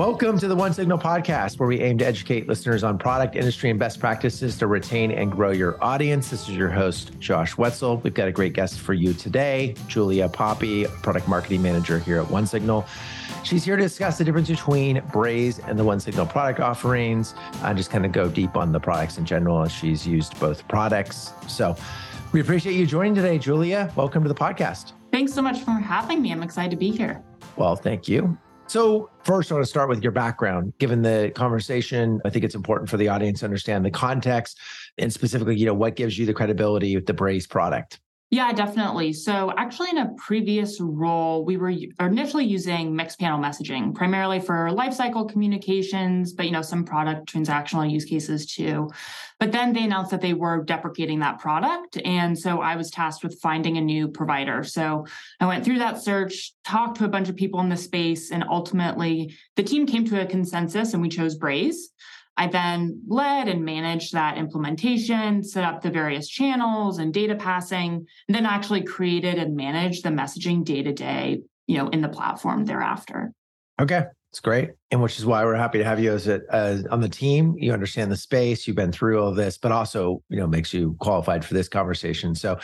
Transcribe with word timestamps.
Welcome 0.00 0.38
to 0.38 0.48
the 0.48 0.56
One 0.56 0.72
Signal 0.72 0.96
podcast, 0.96 1.58
where 1.58 1.68
we 1.68 1.78
aim 1.80 1.98
to 1.98 2.06
educate 2.06 2.48
listeners 2.48 2.82
on 2.82 2.96
product, 2.96 3.36
industry, 3.36 3.68
and 3.68 3.78
best 3.78 4.00
practices 4.00 4.56
to 4.56 4.66
retain 4.66 5.10
and 5.10 5.30
grow 5.30 5.50
your 5.50 5.76
audience. 5.84 6.30
This 6.30 6.48
is 6.48 6.56
your 6.56 6.70
host, 6.70 7.20
Josh 7.20 7.58
Wetzel. 7.58 7.98
We've 7.98 8.14
got 8.14 8.26
a 8.26 8.32
great 8.32 8.54
guest 8.54 8.80
for 8.80 8.94
you 8.94 9.12
today, 9.12 9.74
Julia 9.88 10.26
Poppy, 10.26 10.86
product 11.02 11.28
marketing 11.28 11.60
manager 11.60 11.98
here 11.98 12.18
at 12.18 12.30
One 12.30 12.46
Signal. 12.46 12.86
She's 13.44 13.62
here 13.62 13.76
to 13.76 13.82
discuss 13.82 14.16
the 14.16 14.24
difference 14.24 14.48
between 14.48 15.02
Braze 15.12 15.58
and 15.58 15.78
the 15.78 15.84
One 15.84 16.00
Signal 16.00 16.24
product 16.24 16.60
offerings 16.60 17.34
and 17.62 17.76
just 17.76 17.90
kind 17.90 18.06
of 18.06 18.12
go 18.12 18.26
deep 18.26 18.56
on 18.56 18.72
the 18.72 18.80
products 18.80 19.18
in 19.18 19.26
general. 19.26 19.68
She's 19.68 20.06
used 20.06 20.40
both 20.40 20.66
products. 20.66 21.34
So 21.46 21.76
we 22.32 22.40
appreciate 22.40 22.72
you 22.72 22.86
joining 22.86 23.14
today, 23.14 23.36
Julia. 23.36 23.92
Welcome 23.96 24.22
to 24.22 24.30
the 24.30 24.34
podcast. 24.34 24.94
Thanks 25.12 25.34
so 25.34 25.42
much 25.42 25.60
for 25.60 25.72
having 25.72 26.22
me. 26.22 26.32
I'm 26.32 26.42
excited 26.42 26.70
to 26.70 26.78
be 26.78 26.90
here. 26.90 27.22
Well, 27.58 27.76
thank 27.76 28.08
you. 28.08 28.38
So, 28.70 29.10
first, 29.24 29.50
I 29.50 29.56
want 29.56 29.64
to 29.64 29.68
start 29.68 29.88
with 29.88 30.00
your 30.00 30.12
background. 30.12 30.74
Given 30.78 31.02
the 31.02 31.32
conversation, 31.34 32.20
I 32.24 32.30
think 32.30 32.44
it's 32.44 32.54
important 32.54 32.88
for 32.88 32.98
the 32.98 33.08
audience 33.08 33.40
to 33.40 33.46
understand 33.46 33.84
the 33.84 33.90
context 33.90 34.60
and 34.96 35.12
specifically, 35.12 35.56
you 35.56 35.66
know, 35.66 35.74
what 35.74 35.96
gives 35.96 36.16
you 36.16 36.24
the 36.24 36.32
credibility 36.32 36.94
with 36.94 37.04
the 37.04 37.12
Braze 37.12 37.48
product. 37.48 37.98
Yeah, 38.32 38.52
definitely. 38.52 39.12
So, 39.12 39.52
actually, 39.56 39.90
in 39.90 39.98
a 39.98 40.14
previous 40.16 40.80
role, 40.80 41.44
we 41.44 41.56
were 41.56 41.74
initially 41.98 42.44
using 42.44 42.92
Mixpanel 42.92 43.40
messaging 43.40 43.92
primarily 43.92 44.38
for 44.38 44.68
lifecycle 44.70 45.28
communications, 45.28 46.32
but 46.32 46.46
you 46.46 46.52
know, 46.52 46.62
some 46.62 46.84
product 46.84 47.32
transactional 47.32 47.90
use 47.90 48.04
cases 48.04 48.46
too. 48.46 48.88
But 49.40 49.50
then 49.50 49.72
they 49.72 49.82
announced 49.82 50.12
that 50.12 50.20
they 50.20 50.34
were 50.34 50.62
deprecating 50.62 51.18
that 51.20 51.40
product, 51.40 51.98
and 52.04 52.38
so 52.38 52.60
I 52.60 52.76
was 52.76 52.88
tasked 52.92 53.24
with 53.24 53.40
finding 53.40 53.78
a 53.78 53.80
new 53.80 54.06
provider. 54.06 54.62
So 54.62 55.06
I 55.40 55.46
went 55.46 55.64
through 55.64 55.78
that 55.78 56.00
search, 56.00 56.52
talked 56.64 56.98
to 56.98 57.06
a 57.06 57.08
bunch 57.08 57.28
of 57.28 57.34
people 57.34 57.58
in 57.58 57.68
the 57.68 57.76
space, 57.76 58.30
and 58.30 58.44
ultimately 58.48 59.34
the 59.56 59.64
team 59.64 59.86
came 59.86 60.04
to 60.04 60.22
a 60.22 60.26
consensus, 60.26 60.92
and 60.92 61.02
we 61.02 61.08
chose 61.08 61.34
Braze. 61.34 61.90
I 62.36 62.46
then 62.46 63.02
led 63.06 63.48
and 63.48 63.64
managed 63.64 64.14
that 64.14 64.38
implementation, 64.38 65.42
set 65.42 65.64
up 65.64 65.82
the 65.82 65.90
various 65.90 66.28
channels 66.28 66.98
and 66.98 67.12
data 67.12 67.34
passing, 67.34 68.06
and 68.28 68.34
then 68.34 68.46
actually 68.46 68.82
created 68.82 69.38
and 69.38 69.56
managed 69.56 70.04
the 70.04 70.10
messaging 70.10 70.64
day 70.64 70.82
to 70.82 70.92
day, 70.92 71.42
you 71.66 71.76
know, 71.76 71.88
in 71.88 72.00
the 72.00 72.08
platform 72.08 72.64
thereafter. 72.64 73.32
Okay. 73.80 74.04
It's 74.30 74.38
great, 74.38 74.70
and 74.92 75.02
which 75.02 75.18
is 75.18 75.26
why 75.26 75.44
we're 75.44 75.56
happy 75.56 75.78
to 75.78 75.84
have 75.84 75.98
you 75.98 76.12
as, 76.12 76.28
a, 76.28 76.40
as 76.52 76.86
on 76.86 77.00
the 77.00 77.08
team. 77.08 77.56
You 77.58 77.72
understand 77.72 78.12
the 78.12 78.16
space, 78.16 78.64
you've 78.64 78.76
been 78.76 78.92
through 78.92 79.20
all 79.20 79.34
this, 79.34 79.58
but 79.58 79.72
also 79.72 80.22
you 80.28 80.36
know 80.36 80.46
makes 80.46 80.72
you 80.72 80.94
qualified 81.00 81.44
for 81.44 81.54
this 81.54 81.68
conversation. 81.68 82.36
So, 82.36 82.56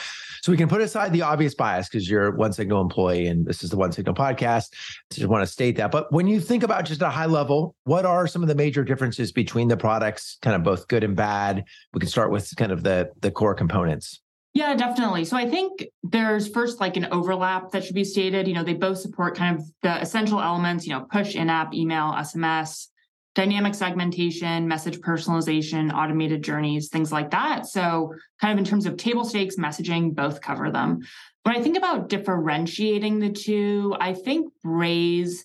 so 0.43 0.53
we 0.53 0.59
can 0.59 0.69
put 0.69 0.81
aside 0.81 1.13
the 1.13 1.23
obvious 1.23 1.57
bias 1.57 1.89
because 1.89 2.09
you're 2.09 2.37
One 2.37 2.53
Signal 2.53 2.81
employee, 2.81 3.27
and 3.27 3.45
this 3.45 3.65
is 3.65 3.71
the 3.71 3.77
One 3.77 3.91
Signal 3.91 4.15
podcast. 4.15 4.67
So 5.11 5.17
just 5.17 5.27
want 5.27 5.45
to 5.45 5.53
state 5.53 5.77
that. 5.79 5.91
But 5.91 6.13
when 6.13 6.29
you 6.29 6.39
think 6.39 6.63
about 6.63 6.85
just 6.85 7.03
a 7.03 7.11
high 7.11 7.27
level, 7.27 7.75
what 7.83 8.07
are 8.07 8.29
some 8.29 8.43
of 8.43 8.49
the 8.49 8.55
major 8.55 8.85
differences 8.85 9.33
between 9.33 9.67
the 9.67 9.77
products, 9.77 10.39
kind 10.43 10.55
of 10.55 10.63
both 10.63 10.87
good 10.87 11.03
and 11.03 11.17
bad? 11.17 11.65
We 11.93 11.99
can 11.99 12.09
start 12.09 12.31
with 12.31 12.55
kind 12.55 12.71
of 12.71 12.85
the 12.85 13.11
the 13.23 13.33
core 13.33 13.57
components. 13.57 14.21
Yeah, 14.57 14.75
definitely. 14.75 15.27
So 15.27 15.37
I 15.37 15.47
think 15.47 15.85
there's 16.03 16.49
first 16.49 16.81
like 16.81 16.97
an 16.97 17.09
overlap 17.13 17.73
that 17.73 17.85
should 17.85 17.95
be 17.95 18.05
stated. 18.05 18.49
You 18.49 18.55
know, 18.55 18.65
they 18.65 18.73
both 18.73 18.97
support 18.97 19.37
kind 19.37 19.59
of 19.59 19.71
the 19.83 20.01
essential 20.01 20.41
elements, 20.41 20.87
you 20.87 20.95
know, 20.95 21.07
push 21.13 21.35
in 21.35 21.51
app, 21.51 21.75
email, 21.75 22.15
SMS, 22.15 22.87
dynamic 23.35 23.75
segmentation, 23.75 24.67
message 24.67 24.99
personalization, 25.01 25.93
automated 25.93 26.43
journeys, 26.43 26.89
things 26.89 27.13
like 27.13 27.33
that. 27.33 27.67
So, 27.67 28.15
kind 28.41 28.55
of 28.55 28.59
in 28.59 28.65
terms 28.65 28.87
of 28.87 28.97
table 28.97 29.27
stakes 29.27 29.57
messaging, 29.57 30.15
both 30.15 30.41
cover 30.41 30.71
them. 30.71 31.01
When 31.43 31.55
I 31.55 31.63
think 31.63 31.77
about 31.77 32.09
differentiating 32.09 33.19
the 33.19 33.33
two, 33.33 33.95
I 34.01 34.15
think 34.15 34.51
Braze 34.65 35.45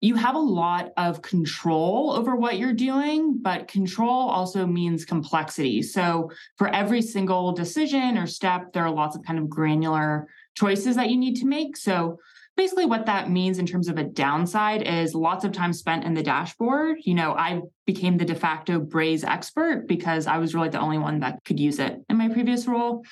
you 0.00 0.14
have 0.14 0.36
a 0.36 0.40
lot 0.40 0.92
of 0.96 1.22
control 1.22 2.12
over 2.12 2.36
what 2.36 2.56
you're 2.56 2.72
doing, 2.72 3.38
but 3.38 3.66
control 3.66 4.28
also 4.28 4.64
means 4.64 5.04
complexity. 5.04 5.82
So 5.82 6.30
for 6.56 6.68
every 6.68 7.02
single 7.02 7.52
decision 7.52 8.16
or 8.16 8.26
step, 8.26 8.72
there 8.72 8.84
are 8.84 8.90
lots 8.90 9.16
of 9.16 9.24
kind 9.24 9.38
of 9.38 9.48
granular 9.48 10.28
choices 10.54 10.94
that 10.96 11.10
you 11.10 11.16
need 11.16 11.36
to 11.36 11.46
make. 11.46 11.76
So 11.76 12.18
basically 12.58 12.86
what 12.86 13.06
that 13.06 13.30
means 13.30 13.60
in 13.60 13.66
terms 13.66 13.88
of 13.88 13.98
a 13.98 14.02
downside 14.04 14.82
is 14.82 15.14
lots 15.14 15.44
of 15.44 15.52
time 15.52 15.72
spent 15.72 16.04
in 16.04 16.12
the 16.12 16.24
dashboard. 16.24 16.96
You 17.04 17.14
know, 17.14 17.32
I 17.32 17.60
became 17.86 18.18
the 18.18 18.24
de 18.24 18.34
facto 18.34 18.80
Braze 18.80 19.22
expert 19.22 19.86
because 19.86 20.26
I 20.26 20.38
was 20.38 20.56
really 20.56 20.68
the 20.68 20.80
only 20.80 20.98
one 20.98 21.20
that 21.20 21.44
could 21.44 21.60
use 21.60 21.78
it 21.78 21.96
in 22.10 22.18
my 22.18 22.28
previous 22.28 22.66
role 22.66 23.04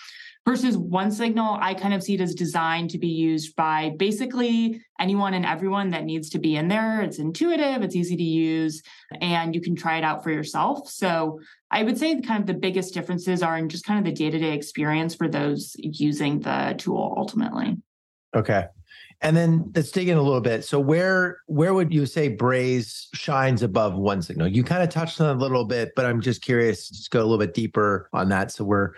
versus 0.44 0.76
one 0.78 1.10
signal 1.10 1.58
i 1.60 1.74
kind 1.74 1.92
of 1.92 2.02
see 2.02 2.14
it 2.14 2.20
as 2.20 2.32
designed 2.32 2.88
to 2.88 2.98
be 2.98 3.08
used 3.08 3.56
by 3.56 3.92
basically 3.98 4.80
anyone 5.00 5.34
and 5.34 5.44
everyone 5.44 5.90
that 5.90 6.04
needs 6.04 6.30
to 6.30 6.38
be 6.38 6.56
in 6.56 6.68
there. 6.68 7.02
It's 7.02 7.18
intuitive 7.18 7.82
it's 7.82 7.96
easy 7.96 8.16
to 8.16 8.22
use 8.22 8.80
and 9.20 9.54
you 9.54 9.60
can 9.60 9.74
try 9.74 9.98
it 9.98 10.04
out 10.04 10.22
for 10.22 10.30
yourself. 10.30 10.88
So 10.88 11.40
i 11.70 11.82
would 11.82 11.98
say 11.98 12.20
kind 12.20 12.40
of 12.40 12.46
the 12.46 12.54
biggest 12.54 12.94
differences 12.94 13.42
are 13.42 13.58
in 13.58 13.68
just 13.68 13.84
kind 13.84 13.98
of 13.98 14.04
the 14.04 14.16
day-to-day 14.16 14.52
experience 14.52 15.14
for 15.14 15.28
those 15.28 15.74
using 15.78 16.40
the 16.40 16.74
tool 16.78 17.14
ultimately 17.16 17.76
okay 18.34 18.66
and 19.22 19.36
then 19.36 19.72
let's 19.74 19.90
dig 19.90 20.08
in 20.08 20.18
a 20.18 20.22
little 20.22 20.40
bit. 20.40 20.64
So 20.64 20.78
where 20.78 21.38
where 21.46 21.72
would 21.72 21.92
you 21.92 22.06
say 22.06 22.28
Braze 22.28 23.08
shines 23.14 23.62
above 23.62 23.94
one 23.94 24.20
signal? 24.20 24.48
You 24.48 24.62
kind 24.62 24.82
of 24.82 24.90
touched 24.90 25.20
on 25.20 25.34
a 25.34 25.38
little 25.38 25.64
bit, 25.64 25.92
but 25.96 26.04
I'm 26.04 26.20
just 26.20 26.42
curious, 26.42 26.88
just 26.88 27.10
go 27.10 27.20
a 27.20 27.22
little 27.22 27.38
bit 27.38 27.54
deeper 27.54 28.08
on 28.12 28.28
that. 28.28 28.50
So 28.50 28.64
we're 28.64 28.92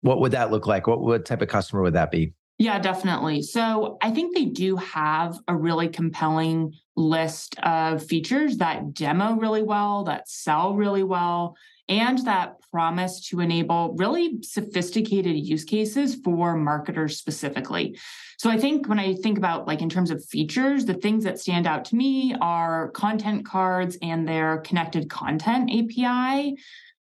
what 0.00 0.20
would 0.20 0.32
that 0.32 0.50
look 0.50 0.66
like? 0.66 0.86
What, 0.86 1.00
what 1.00 1.24
type 1.24 1.42
of 1.42 1.48
customer 1.48 1.82
would 1.82 1.94
that 1.94 2.10
be? 2.10 2.32
Yeah, 2.58 2.78
definitely. 2.78 3.42
So 3.42 3.98
I 4.00 4.10
think 4.10 4.34
they 4.34 4.46
do 4.46 4.76
have 4.76 5.38
a 5.46 5.56
really 5.56 5.88
compelling 5.88 6.72
list 6.96 7.56
of 7.60 8.04
features 8.04 8.56
that 8.56 8.94
demo 8.94 9.34
really 9.34 9.62
well, 9.62 10.04
that 10.04 10.28
sell 10.28 10.74
really 10.74 11.04
well, 11.04 11.56
and 11.88 12.18
that 12.26 12.60
promise 12.70 13.28
to 13.28 13.40
enable 13.40 13.94
really 13.96 14.42
sophisticated 14.42 15.36
use 15.36 15.64
cases 15.64 16.16
for 16.22 16.54
marketers 16.54 17.18
specifically. 17.18 17.98
So 18.38 18.50
I 18.50 18.58
think 18.58 18.88
when 18.88 18.98
I 18.98 19.14
think 19.14 19.38
about 19.38 19.66
like 19.66 19.80
in 19.80 19.88
terms 19.88 20.10
of 20.10 20.24
features, 20.24 20.84
the 20.84 20.94
things 20.94 21.24
that 21.24 21.40
stand 21.40 21.66
out 21.66 21.86
to 21.86 21.96
me 21.96 22.34
are 22.40 22.90
content 22.90 23.46
cards 23.46 23.96
and 24.02 24.28
their 24.28 24.58
connected 24.58 25.08
content 25.08 25.70
API. 25.70 26.56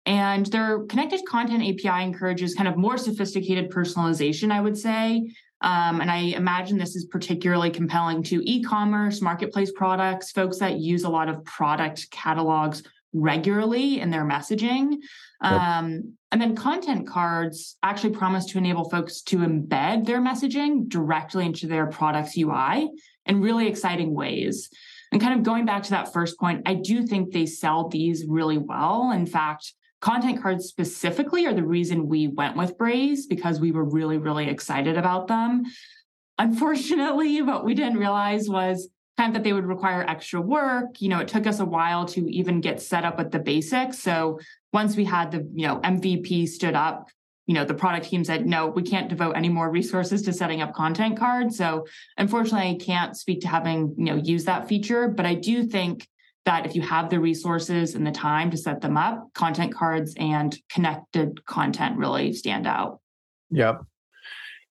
And 0.04 0.46
their 0.46 0.84
connected 0.84 1.22
content 1.26 1.64
API 1.64 2.04
encourages 2.04 2.54
kind 2.54 2.68
of 2.68 2.76
more 2.76 2.96
sophisticated 2.96 3.70
personalization, 3.70 4.52
I 4.52 4.60
would 4.60 4.78
say. 4.78 5.28
Um, 5.62 6.00
and 6.00 6.10
I 6.10 6.18
imagine 6.18 6.78
this 6.78 6.94
is 6.94 7.06
particularly 7.06 7.70
compelling 7.70 8.22
to 8.24 8.40
e 8.48 8.62
commerce, 8.62 9.20
marketplace 9.20 9.72
products, 9.74 10.30
folks 10.30 10.58
that 10.58 10.78
use 10.78 11.02
a 11.02 11.08
lot 11.08 11.28
of 11.28 11.44
product 11.44 12.08
catalogs 12.10 12.82
regularly 13.16 14.00
in 14.00 14.10
their 14.10 14.24
messaging. 14.24 14.96
Yep. 15.42 15.52
Um, 15.52 16.16
and 16.32 16.40
then 16.40 16.54
content 16.56 17.06
cards 17.06 17.76
actually 17.82 18.14
promise 18.14 18.46
to 18.46 18.58
enable 18.58 18.88
folks 18.88 19.22
to 19.22 19.38
embed 19.38 20.06
their 20.06 20.20
messaging 20.20 20.88
directly 20.88 21.46
into 21.46 21.66
their 21.66 21.86
product's 21.86 22.36
UI 22.36 22.90
in 23.24 23.40
really 23.40 23.66
exciting 23.66 24.14
ways. 24.14 24.68
And 25.12 25.20
kind 25.20 25.34
of 25.34 25.44
going 25.44 25.64
back 25.64 25.82
to 25.84 25.90
that 25.90 26.12
first 26.12 26.38
point, 26.38 26.62
I 26.66 26.74
do 26.74 27.06
think 27.06 27.32
they 27.32 27.46
sell 27.46 27.88
these 27.88 28.24
really 28.26 28.58
well. 28.58 29.12
In 29.12 29.26
fact, 29.26 29.72
Content 30.00 30.42
cards 30.42 30.66
specifically 30.66 31.46
are 31.46 31.54
the 31.54 31.64
reason 31.64 32.06
we 32.06 32.28
went 32.28 32.56
with 32.56 32.76
Braze 32.76 33.26
because 33.26 33.60
we 33.60 33.72
were 33.72 33.84
really, 33.84 34.18
really 34.18 34.48
excited 34.48 34.96
about 34.96 35.26
them. 35.26 35.64
Unfortunately, 36.38 37.40
what 37.40 37.64
we 37.64 37.74
didn't 37.74 37.98
realize 37.98 38.48
was 38.48 38.88
kind 39.16 39.30
of 39.30 39.34
that 39.34 39.44
they 39.44 39.52
would 39.52 39.66
require 39.66 40.02
extra 40.02 40.40
work. 40.40 41.00
You 41.00 41.08
know, 41.08 41.20
it 41.20 41.28
took 41.28 41.46
us 41.46 41.60
a 41.60 41.64
while 41.64 42.04
to 42.06 42.30
even 42.30 42.60
get 42.60 42.82
set 42.82 43.04
up 43.04 43.18
with 43.18 43.30
the 43.30 43.38
basics. 43.38 43.98
So 43.98 44.38
once 44.72 44.96
we 44.96 45.04
had 45.04 45.30
the, 45.30 45.48
you 45.54 45.66
know, 45.66 45.80
MVP 45.80 46.48
stood 46.48 46.74
up, 46.74 47.08
you 47.46 47.54
know, 47.54 47.64
the 47.64 47.74
product 47.74 48.06
team 48.06 48.24
said, 48.24 48.46
no, 48.46 48.66
we 48.66 48.82
can't 48.82 49.08
devote 49.08 49.32
any 49.32 49.48
more 49.48 49.70
resources 49.70 50.22
to 50.22 50.32
setting 50.32 50.60
up 50.60 50.74
content 50.74 51.16
cards. 51.16 51.56
So 51.56 51.86
unfortunately, 52.18 52.70
I 52.70 52.74
can't 52.74 53.16
speak 53.16 53.40
to 53.42 53.48
having, 53.48 53.94
you 53.96 54.04
know, 54.04 54.16
use 54.16 54.44
that 54.44 54.68
feature, 54.68 55.08
but 55.08 55.24
I 55.24 55.34
do 55.34 55.64
think 55.64 56.08
that 56.44 56.66
if 56.66 56.74
you 56.74 56.82
have 56.82 57.08
the 57.08 57.18
resources 57.18 57.94
and 57.94 58.06
the 58.06 58.12
time 58.12 58.50
to 58.50 58.56
set 58.56 58.80
them 58.80 58.96
up, 58.96 59.28
content 59.34 59.74
cards 59.74 60.14
and 60.18 60.56
connected 60.70 61.44
content 61.46 61.98
really 61.98 62.32
stand 62.32 62.66
out. 62.66 63.00
Yep. 63.50 63.82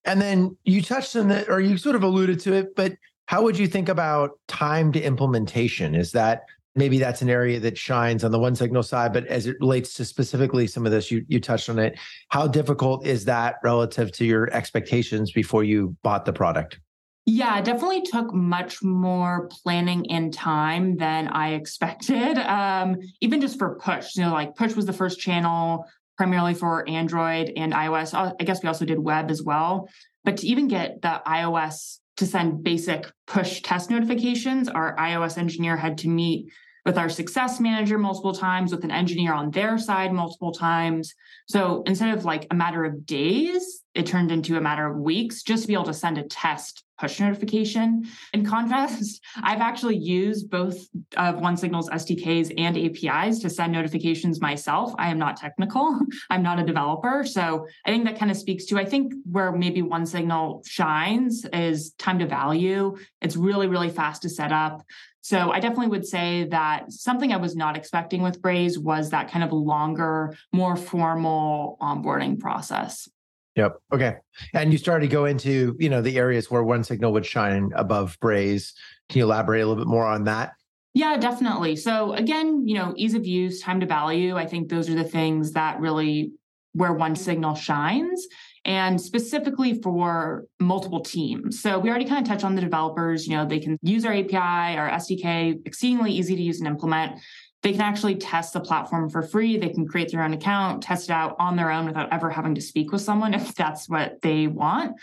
And 0.05 0.21
then 0.21 0.57
you 0.63 0.81
touched 0.81 1.15
on 1.15 1.29
that, 1.29 1.49
or 1.49 1.59
you 1.59 1.77
sort 1.77 1.95
of 1.95 2.03
alluded 2.03 2.39
to 2.41 2.53
it, 2.53 2.75
but 2.75 2.93
how 3.27 3.41
would 3.43 3.57
you 3.57 3.67
think 3.67 3.89
about 3.89 4.31
time 4.47 4.91
to 4.93 5.01
implementation? 5.01 5.95
Is 5.95 6.11
that 6.11 6.43
maybe 6.75 6.99
that's 6.99 7.21
an 7.21 7.29
area 7.29 7.59
that 7.59 7.77
shines 7.77 8.23
on 8.23 8.31
the 8.31 8.39
one 8.39 8.55
signal 8.55 8.83
side, 8.83 9.13
but 9.13 9.25
as 9.27 9.47
it 9.47 9.55
relates 9.59 9.93
to 9.95 10.05
specifically 10.05 10.67
some 10.67 10.85
of 10.85 10.91
this, 10.91 11.09
you 11.09 11.25
you 11.27 11.39
touched 11.39 11.69
on 11.69 11.79
it. 11.79 11.97
How 12.29 12.47
difficult 12.47 13.05
is 13.05 13.25
that 13.25 13.55
relative 13.63 14.11
to 14.13 14.25
your 14.25 14.51
expectations 14.53 15.31
before 15.31 15.63
you 15.63 15.95
bought 16.03 16.25
the 16.25 16.33
product? 16.33 16.79
Yeah, 17.27 17.59
definitely 17.61 18.03
took 18.03 18.31
much 18.33 18.83
more 18.83 19.49
planning 19.63 20.11
and 20.11 20.31
time 20.31 20.97
than 20.97 21.27
I 21.27 21.53
expected. 21.53 22.37
Um, 22.37 22.97
even 23.19 23.41
just 23.41 23.57
for 23.57 23.79
push, 23.79 24.15
you 24.15 24.23
know, 24.23 24.31
like 24.31 24.55
push 24.55 24.75
was 24.75 24.85
the 24.85 24.93
first 24.93 25.19
channel 25.19 25.85
primarily 26.17 26.53
for 26.53 26.87
Android 26.87 27.51
and 27.57 27.73
iOS. 27.73 28.13
I 28.13 28.43
guess 28.43 28.61
we 28.61 28.67
also 28.67 28.85
did 28.85 28.99
web 28.99 29.31
as 29.31 29.41
well. 29.41 29.89
But 30.23 30.37
to 30.37 30.47
even 30.47 30.67
get 30.67 31.01
the 31.01 31.21
iOS 31.25 31.97
to 32.17 32.25
send 32.25 32.63
basic 32.63 33.11
push 33.27 33.61
test 33.61 33.89
notifications, 33.89 34.69
our 34.69 34.95
iOS 34.95 35.37
engineer 35.37 35.75
had 35.75 35.97
to 35.99 36.07
meet 36.07 36.51
with 36.85 36.97
our 36.97 37.09
success 37.09 37.59
manager 37.59 37.97
multiple 37.97 38.33
times, 38.33 38.71
with 38.71 38.83
an 38.83 38.91
engineer 38.91 39.33
on 39.33 39.51
their 39.51 39.77
side 39.77 40.13
multiple 40.13 40.51
times. 40.51 41.13
So 41.47 41.83
instead 41.87 42.15
of 42.15 42.25
like 42.25 42.47
a 42.51 42.55
matter 42.55 42.85
of 42.85 43.05
days, 43.05 43.81
it 43.95 44.05
turned 44.05 44.31
into 44.31 44.57
a 44.57 44.61
matter 44.61 44.85
of 44.87 44.97
weeks 44.97 45.43
just 45.43 45.63
to 45.63 45.67
be 45.67 45.73
able 45.73 45.85
to 45.85 45.93
send 45.93 46.17
a 46.17 46.23
test 46.23 46.84
push 46.97 47.19
notification. 47.19 48.05
In 48.33 48.45
contrast, 48.45 49.21
I've 49.43 49.61
actually 49.61 49.97
used 49.97 50.49
both 50.49 50.77
of 51.17 51.35
OneSignal's 51.35 51.89
SDKs 51.89 52.53
and 52.57 52.77
APIs 52.77 53.39
to 53.39 53.49
send 53.49 53.73
notifications 53.73 54.41
myself. 54.41 54.93
I 54.97 55.09
am 55.09 55.17
not 55.17 55.37
technical. 55.37 55.99
I'm 56.29 56.43
not 56.43 56.59
a 56.59 56.63
developer. 56.63 57.23
So 57.25 57.67
I 57.85 57.89
think 57.91 58.05
that 58.05 58.19
kind 58.19 58.31
of 58.31 58.37
speaks 58.37 58.65
to, 58.65 58.77
I 58.77 58.85
think 58.85 59.13
where 59.29 59.51
maybe 59.51 59.81
OneSignal 59.81 60.67
shines 60.67 61.45
is 61.53 61.91
time 61.93 62.19
to 62.19 62.27
value. 62.27 62.95
It's 63.21 63.35
really, 63.35 63.67
really 63.67 63.89
fast 63.89 64.21
to 64.23 64.29
set 64.29 64.51
up. 64.51 64.83
So 65.25 65.49
I 65.49 65.59
definitely 65.59 65.87
would 65.87 66.05
say 66.05 66.43
that 66.51 66.91
something 66.91 67.33
I 67.33 67.37
was 67.37 67.55
not 67.55 67.75
expecting 67.75 68.21
with 68.21 68.43
Braze 68.43 68.77
was 68.77 69.09
that 69.09 69.31
kind 69.31 69.43
of 69.43 69.51
longer, 69.51 70.37
more 70.53 70.75
formal 70.75 71.77
onboarding 71.81 72.39
process. 72.39 73.09
Yep. 73.55 73.77
Okay. 73.93 74.15
And 74.53 74.71
you 74.71 74.77
started 74.77 75.07
to 75.07 75.11
go 75.11 75.25
into, 75.25 75.75
you 75.79 75.89
know, 75.89 76.01
the 76.01 76.17
areas 76.17 76.51
where 76.51 76.63
one 76.63 76.83
signal 76.83 77.13
would 77.13 77.25
shine 77.25 77.71
above 77.75 78.17
Braze. 78.19 78.73
Can 79.09 79.19
you 79.19 79.25
elaborate 79.25 79.61
a 79.61 79.67
little 79.67 79.83
bit 79.83 79.89
more 79.89 80.05
on 80.05 80.25
that? 80.25 80.51
Yeah, 80.93 81.17
definitely. 81.17 81.75
So 81.75 82.13
again, 82.13 82.67
you 82.67 82.75
know, 82.75 82.93
ease 82.95 83.13
of 83.13 83.25
use, 83.25 83.61
time 83.61 83.79
to 83.81 83.85
value, 83.85 84.35
I 84.37 84.45
think 84.45 84.69
those 84.69 84.89
are 84.89 84.95
the 84.95 85.03
things 85.03 85.51
that 85.53 85.79
really 85.79 86.31
where 86.75 86.93
one 86.93 87.15
signal 87.15 87.55
shines 87.55 88.27
and 88.65 88.99
specifically 88.99 89.81
for 89.81 90.45
multiple 90.59 90.99
teams. 90.99 91.61
So 91.61 91.79
we 91.79 91.89
already 91.89 92.05
kind 92.05 92.21
of 92.21 92.27
touched 92.27 92.43
on 92.43 92.55
the 92.55 92.61
developers, 92.61 93.27
you 93.27 93.35
know, 93.37 93.45
they 93.45 93.59
can 93.59 93.77
use 93.81 94.03
our 94.03 94.13
API, 94.13 94.77
our 94.77 94.89
SDK, 94.89 95.65
exceedingly 95.65 96.11
easy 96.11 96.35
to 96.35 96.41
use 96.41 96.59
and 96.59 96.67
implement. 96.67 97.21
They 97.65 97.71
can 97.71 97.81
actually 97.81 98.13
test 98.17 98.53
the 98.53 98.59
platform 98.59 99.09
for 99.09 99.23
free. 99.23 99.57
They 99.57 99.69
can 99.69 99.87
create 99.87 100.11
their 100.11 100.21
own 100.21 100.33
account, 100.33 100.83
test 100.83 101.09
it 101.09 101.13
out 101.13 101.35
on 101.39 101.55
their 101.55 101.71
own 101.71 101.87
without 101.87 102.13
ever 102.13 102.29
having 102.29 102.53
to 102.53 102.61
speak 102.61 102.91
with 102.91 103.01
someone 103.01 103.33
if 103.33 103.55
that's 103.55 103.89
what 103.89 104.21
they 104.21 104.45
want. 104.45 104.97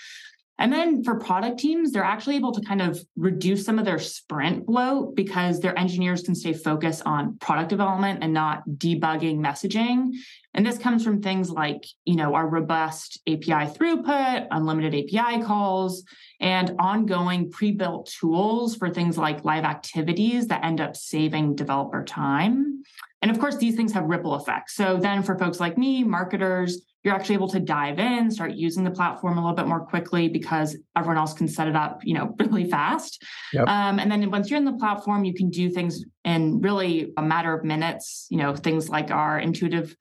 And 0.58 0.72
then 0.72 1.02
for 1.02 1.18
product 1.18 1.58
teams, 1.58 1.90
they're 1.90 2.04
actually 2.04 2.36
able 2.36 2.52
to 2.52 2.60
kind 2.60 2.80
of 2.80 3.00
reduce 3.16 3.64
some 3.64 3.80
of 3.80 3.84
their 3.84 3.98
sprint 3.98 4.64
bloat 4.64 5.16
because 5.16 5.58
their 5.58 5.76
engineers 5.76 6.22
can 6.22 6.36
stay 6.36 6.52
focused 6.52 7.02
on 7.04 7.36
product 7.38 7.68
development 7.68 8.20
and 8.22 8.32
not 8.32 8.62
debugging 8.68 9.38
messaging. 9.38 10.12
And 10.54 10.66
this 10.66 10.78
comes 10.78 11.02
from 11.02 11.22
things 11.22 11.50
like, 11.50 11.84
you 12.04 12.16
know, 12.16 12.34
our 12.34 12.46
robust 12.46 13.20
API 13.26 13.70
throughput, 13.72 14.49
unlimited 14.50 14.94
API 14.94 15.43
calls, 15.43 16.04
and 16.40 16.75
ongoing 16.78 17.50
pre-built 17.50 18.12
tools 18.20 18.76
for 18.76 18.90
things 18.90 19.16
like 19.16 19.44
live 19.44 19.64
activities 19.64 20.49
that 20.49 20.64
end 20.64 20.81
up 20.81 20.96
saving 20.96 21.54
developer 21.54 22.04
time. 22.04 22.82
And 23.22 23.31
of 23.31 23.38
course, 23.38 23.56
these 23.56 23.76
things 23.76 23.93
have 23.93 24.04
ripple 24.04 24.34
effects. 24.34 24.75
So 24.75 24.99
then 24.99 25.22
for 25.22 25.38
folks 25.38 25.60
like 25.60 25.78
me, 25.78 26.02
marketers, 26.02 26.82
you're 27.05 27.14
actually 27.14 27.34
able 27.34 27.48
to 27.48 27.60
dive 27.60 27.98
in, 27.98 28.31
start 28.31 28.52
using 28.52 28.84
the 28.84 28.90
platform 28.90 29.38
a 29.38 29.40
little 29.40 29.56
bit 29.56 29.66
more 29.66 29.81
quickly 29.81 30.28
because 30.28 30.76
everyone 30.96 31.19
else 31.19 31.32
can 31.32 31.48
set 31.48 31.66
it 31.66 31.75
up, 31.75 32.00
you 32.05 32.14
know, 32.14 32.34
really 32.38 32.69
fast. 32.69 33.22
Yep. 33.52 33.69
Um, 33.69 33.98
and 33.98 34.10
then 34.10 34.31
once 34.31 34.50
you're 34.50 34.58
in 34.58 34.64
the 34.64 34.75
platform, 34.75 35.25
you 35.25 35.34
can 35.34 35.50
do 35.50 35.70
things 35.70 36.05
in 36.25 36.60
really 36.60 37.12
a 37.16 37.22
matter 37.22 37.55
of 37.55 37.64
minutes. 37.64 38.26
You 38.31 38.38
know, 38.38 38.55
things 38.55 38.88
like 38.88 39.10
our 39.10 39.38
intuitive 39.38 39.96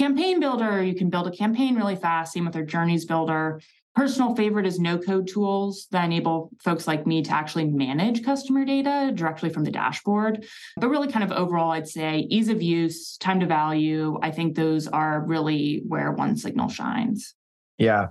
campaign 0.00 0.40
builder. 0.40 0.82
You 0.82 0.94
can 0.94 1.10
build 1.10 1.26
a 1.26 1.30
campaign 1.30 1.76
really 1.76 1.94
fast. 1.94 2.32
Same 2.32 2.46
with 2.46 2.56
our 2.56 2.64
journeys 2.64 3.04
builder. 3.04 3.60
Personal 3.94 4.34
favorite 4.34 4.64
is 4.64 4.78
no 4.78 4.96
code 4.96 5.28
tools 5.28 5.88
that 5.90 6.06
enable 6.06 6.48
folks 6.64 6.86
like 6.86 7.06
me 7.06 7.20
to 7.20 7.30
actually 7.34 7.66
manage 7.66 8.24
customer 8.24 8.64
data 8.64 9.12
directly 9.14 9.50
from 9.50 9.62
the 9.62 9.70
dashboard. 9.70 10.46
But 10.78 10.88
really, 10.88 11.12
kind 11.12 11.22
of 11.22 11.36
overall, 11.36 11.72
I'd 11.72 11.86
say 11.86 12.20
ease 12.30 12.48
of 12.48 12.62
use, 12.62 13.18
time 13.18 13.40
to 13.40 13.46
value. 13.46 14.18
I 14.22 14.30
think 14.30 14.54
those 14.54 14.88
are 14.88 15.22
really 15.26 15.82
where 15.86 16.16
OneSignal 16.16 16.70
shines. 16.70 17.34
Yeah. 17.80 18.08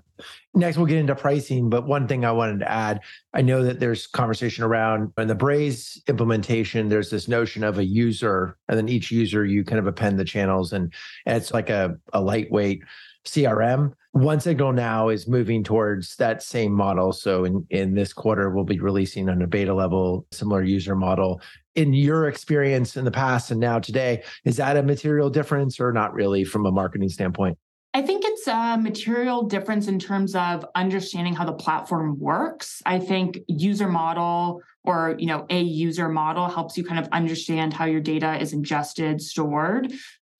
Next, 0.55 0.77
we'll 0.77 0.87
get 0.87 0.97
into 0.97 1.13
pricing. 1.13 1.69
But 1.69 1.85
one 1.85 2.07
thing 2.07 2.25
I 2.25 2.31
wanted 2.31 2.59
to 2.61 2.71
add 2.71 3.01
I 3.35 3.43
know 3.43 3.63
that 3.63 3.79
there's 3.79 4.07
conversation 4.07 4.63
around 4.63 5.13
in 5.19 5.27
the 5.27 5.35
Braze 5.35 6.01
implementation, 6.07 6.89
there's 6.89 7.11
this 7.11 7.27
notion 7.27 7.63
of 7.63 7.77
a 7.77 7.85
user, 7.85 8.57
and 8.67 8.75
then 8.75 8.89
each 8.89 9.11
user 9.11 9.45
you 9.45 9.63
kind 9.63 9.77
of 9.77 9.85
append 9.85 10.17
the 10.17 10.25
channels, 10.25 10.73
and, 10.73 10.91
and 11.27 11.37
it's 11.37 11.53
like 11.53 11.69
a, 11.69 11.95
a 12.13 12.19
lightweight 12.19 12.81
CRM. 13.25 13.93
OneSignal 14.15 14.73
now 14.73 15.09
is 15.09 15.27
moving 15.27 15.63
towards 15.63 16.15
that 16.15 16.41
same 16.41 16.73
model. 16.73 17.13
So 17.13 17.45
in, 17.45 17.67
in 17.69 17.93
this 17.93 18.11
quarter, 18.11 18.49
we'll 18.49 18.63
be 18.63 18.79
releasing 18.79 19.29
on 19.29 19.43
a 19.43 19.47
beta 19.47 19.73
level 19.73 20.25
similar 20.31 20.63
user 20.63 20.95
model. 20.95 21.41
In 21.75 21.93
your 21.93 22.27
experience 22.27 22.97
in 22.97 23.05
the 23.05 23.11
past 23.11 23.51
and 23.51 23.59
now 23.59 23.77
today, 23.77 24.23
is 24.45 24.57
that 24.57 24.77
a 24.77 24.83
material 24.83 25.29
difference 25.29 25.79
or 25.79 25.93
not 25.93 26.15
really 26.15 26.43
from 26.43 26.65
a 26.65 26.71
marketing 26.71 27.09
standpoint? 27.09 27.55
I 27.93 28.03
think 28.03 28.23
it's 28.23 28.47
a 28.47 28.77
material 28.77 29.43
difference 29.43 29.87
in 29.87 29.97
terms 29.97 30.35
of 30.35 30.63
understanding 30.75 31.33
how 31.33 31.45
the 31.45 31.53
platform 31.53 32.19
works. 32.19 32.83
I 32.85 32.99
think 32.99 33.39
user 33.47 33.87
model 33.87 34.61
or 34.83 35.15
you 35.17 35.25
know 35.25 35.45
a 35.49 35.59
user 35.59 36.07
model 36.07 36.47
helps 36.47 36.77
you 36.77 36.83
kind 36.83 36.99
of 36.99 37.11
understand 37.11 37.73
how 37.73 37.85
your 37.85 37.99
data 37.99 38.39
is 38.39 38.53
ingested, 38.53 39.21
stored. 39.21 39.91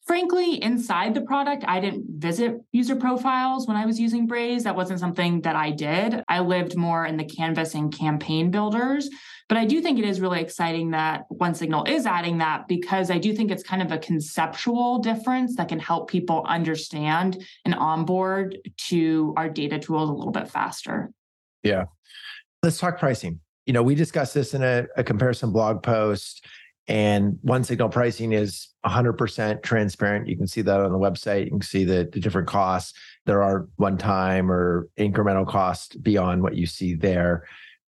Frankly, 0.10 0.56
inside 0.64 1.14
the 1.14 1.22
product, 1.22 1.64
I 1.68 1.80
didn't 1.80 2.06
visit 2.20 2.60
user 2.72 2.96
profiles 2.96 3.68
when 3.68 3.78
I 3.78 3.86
was 3.86 4.00
using 4.00 4.26
Braze. 4.26 4.64
That 4.64 4.76
wasn't 4.76 5.00
something 5.00 5.42
that 5.42 5.56
I 5.56 5.70
did. 5.70 6.24
I 6.28 6.40
lived 6.40 6.76
more 6.76 7.06
in 7.06 7.16
the 7.16 7.24
canvas 7.24 7.76
and 7.76 7.96
campaign 7.96 8.50
builders. 8.50 9.08
But 9.48 9.60
I 9.60 9.66
do 9.66 9.82
think 9.82 10.00
it 10.00 10.06
is 10.06 10.20
really 10.20 10.42
exciting 10.42 10.90
that 10.92 11.26
OneSignal 11.32 11.88
is 11.88 12.08
adding 12.08 12.40
that 12.40 12.68
because 12.68 13.12
I 13.12 13.20
do 13.20 13.36
think 13.36 13.52
it's 13.52 13.62
kind 13.62 13.84
of 13.84 13.92
a 13.92 14.00
conceptual 14.00 14.98
difference 14.98 15.56
that 15.58 15.70
can 15.70 15.78
help 15.78 16.10
people 16.10 16.44
understand 16.48 17.46
and 17.64 17.76
onboard 17.76 18.58
to 18.88 19.36
our 19.38 19.48
data 19.48 19.78
tools 19.78 20.10
a 20.10 20.14
little 20.14 20.32
bit 20.32 20.50
faster. 20.50 21.12
Yeah. 21.62 21.86
Let's 22.64 22.80
talk 22.80 22.98
pricing. 22.98 23.42
You 23.68 23.74
know, 23.74 23.84
we 23.84 23.94
discussed 23.94 24.34
this 24.34 24.56
in 24.56 24.64
a, 24.64 24.88
a 24.98 25.04
comparison 25.04 25.52
blog 25.52 25.84
post, 25.84 26.48
and 26.90 27.38
one 27.44 27.64
signal 27.64 27.88
pricing 27.88 28.34
is 28.34 28.70
100% 28.84 29.62
transparent. 29.62 30.28
You 30.28 30.36
can 30.36 30.48
see 30.48 30.62
that 30.62 30.82
on 30.82 30.92
the 30.92 30.98
website. 30.98 31.46
You 31.46 31.52
can 31.52 31.62
see 31.62 31.84
the, 31.84 32.10
the 32.12 32.20
different 32.20 32.48
costs. 32.48 32.98
There 33.28 33.44
are 33.44 33.68
one 33.76 33.96
time 33.96 34.52
or 34.52 34.90
incremental 34.98 35.48
costs 35.48 35.96
beyond 35.96 36.42
what 36.42 36.56
you 36.56 36.66
see 36.66 36.96
there. 36.96 37.46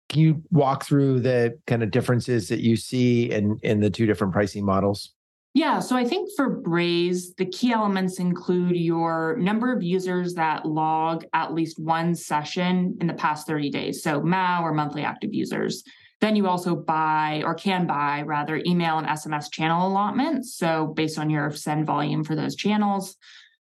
Can 0.09 0.21
you 0.21 0.43
walk 0.51 0.83
through 0.83 1.21
the 1.21 1.57
kind 1.65 1.81
of 1.81 1.91
differences 1.91 2.50
that 2.50 2.59
you 2.59 2.75
see 2.75 3.31
in, 3.31 3.57
in 3.63 3.79
the 3.79 3.89
two 3.89 4.05
different 4.05 4.33
pricing 4.33 4.65
models? 4.65 5.13
Yeah, 5.53 5.79
so 5.79 5.95
I 5.95 6.03
think 6.03 6.29
for 6.35 6.50
Braze, 6.50 7.33
the 7.35 7.45
key 7.45 7.71
elements 7.71 8.19
include 8.19 8.75
your 8.75 9.38
number 9.39 9.74
of 9.74 9.81
users 9.81 10.33
that 10.33 10.65
log 10.65 11.25
at 11.33 11.53
least 11.53 11.79
one 11.79 12.15
session 12.15 12.97
in 13.00 13.07
the 13.07 13.13
past 13.13 13.47
30 13.47 13.69
days. 13.69 14.03
So 14.03 14.21
MAU 14.21 14.62
or 14.62 14.74
monthly 14.74 15.03
active 15.03 15.33
users. 15.33 15.83
Then 16.21 16.35
you 16.35 16.47
also 16.47 16.75
buy 16.75 17.43
or 17.45 17.55
can 17.55 17.88
buy 17.88 18.23
rather 18.23 18.61
email 18.65 18.97
and 18.97 19.07
SMS 19.07 19.51
channel 19.51 19.88
allotments. 19.88 20.55
So 20.55 20.88
based 20.88 21.17
on 21.17 21.29
your 21.29 21.51
send 21.51 21.85
volume 21.85 22.23
for 22.23 22.35
those 22.35 22.55
channels. 22.55 23.15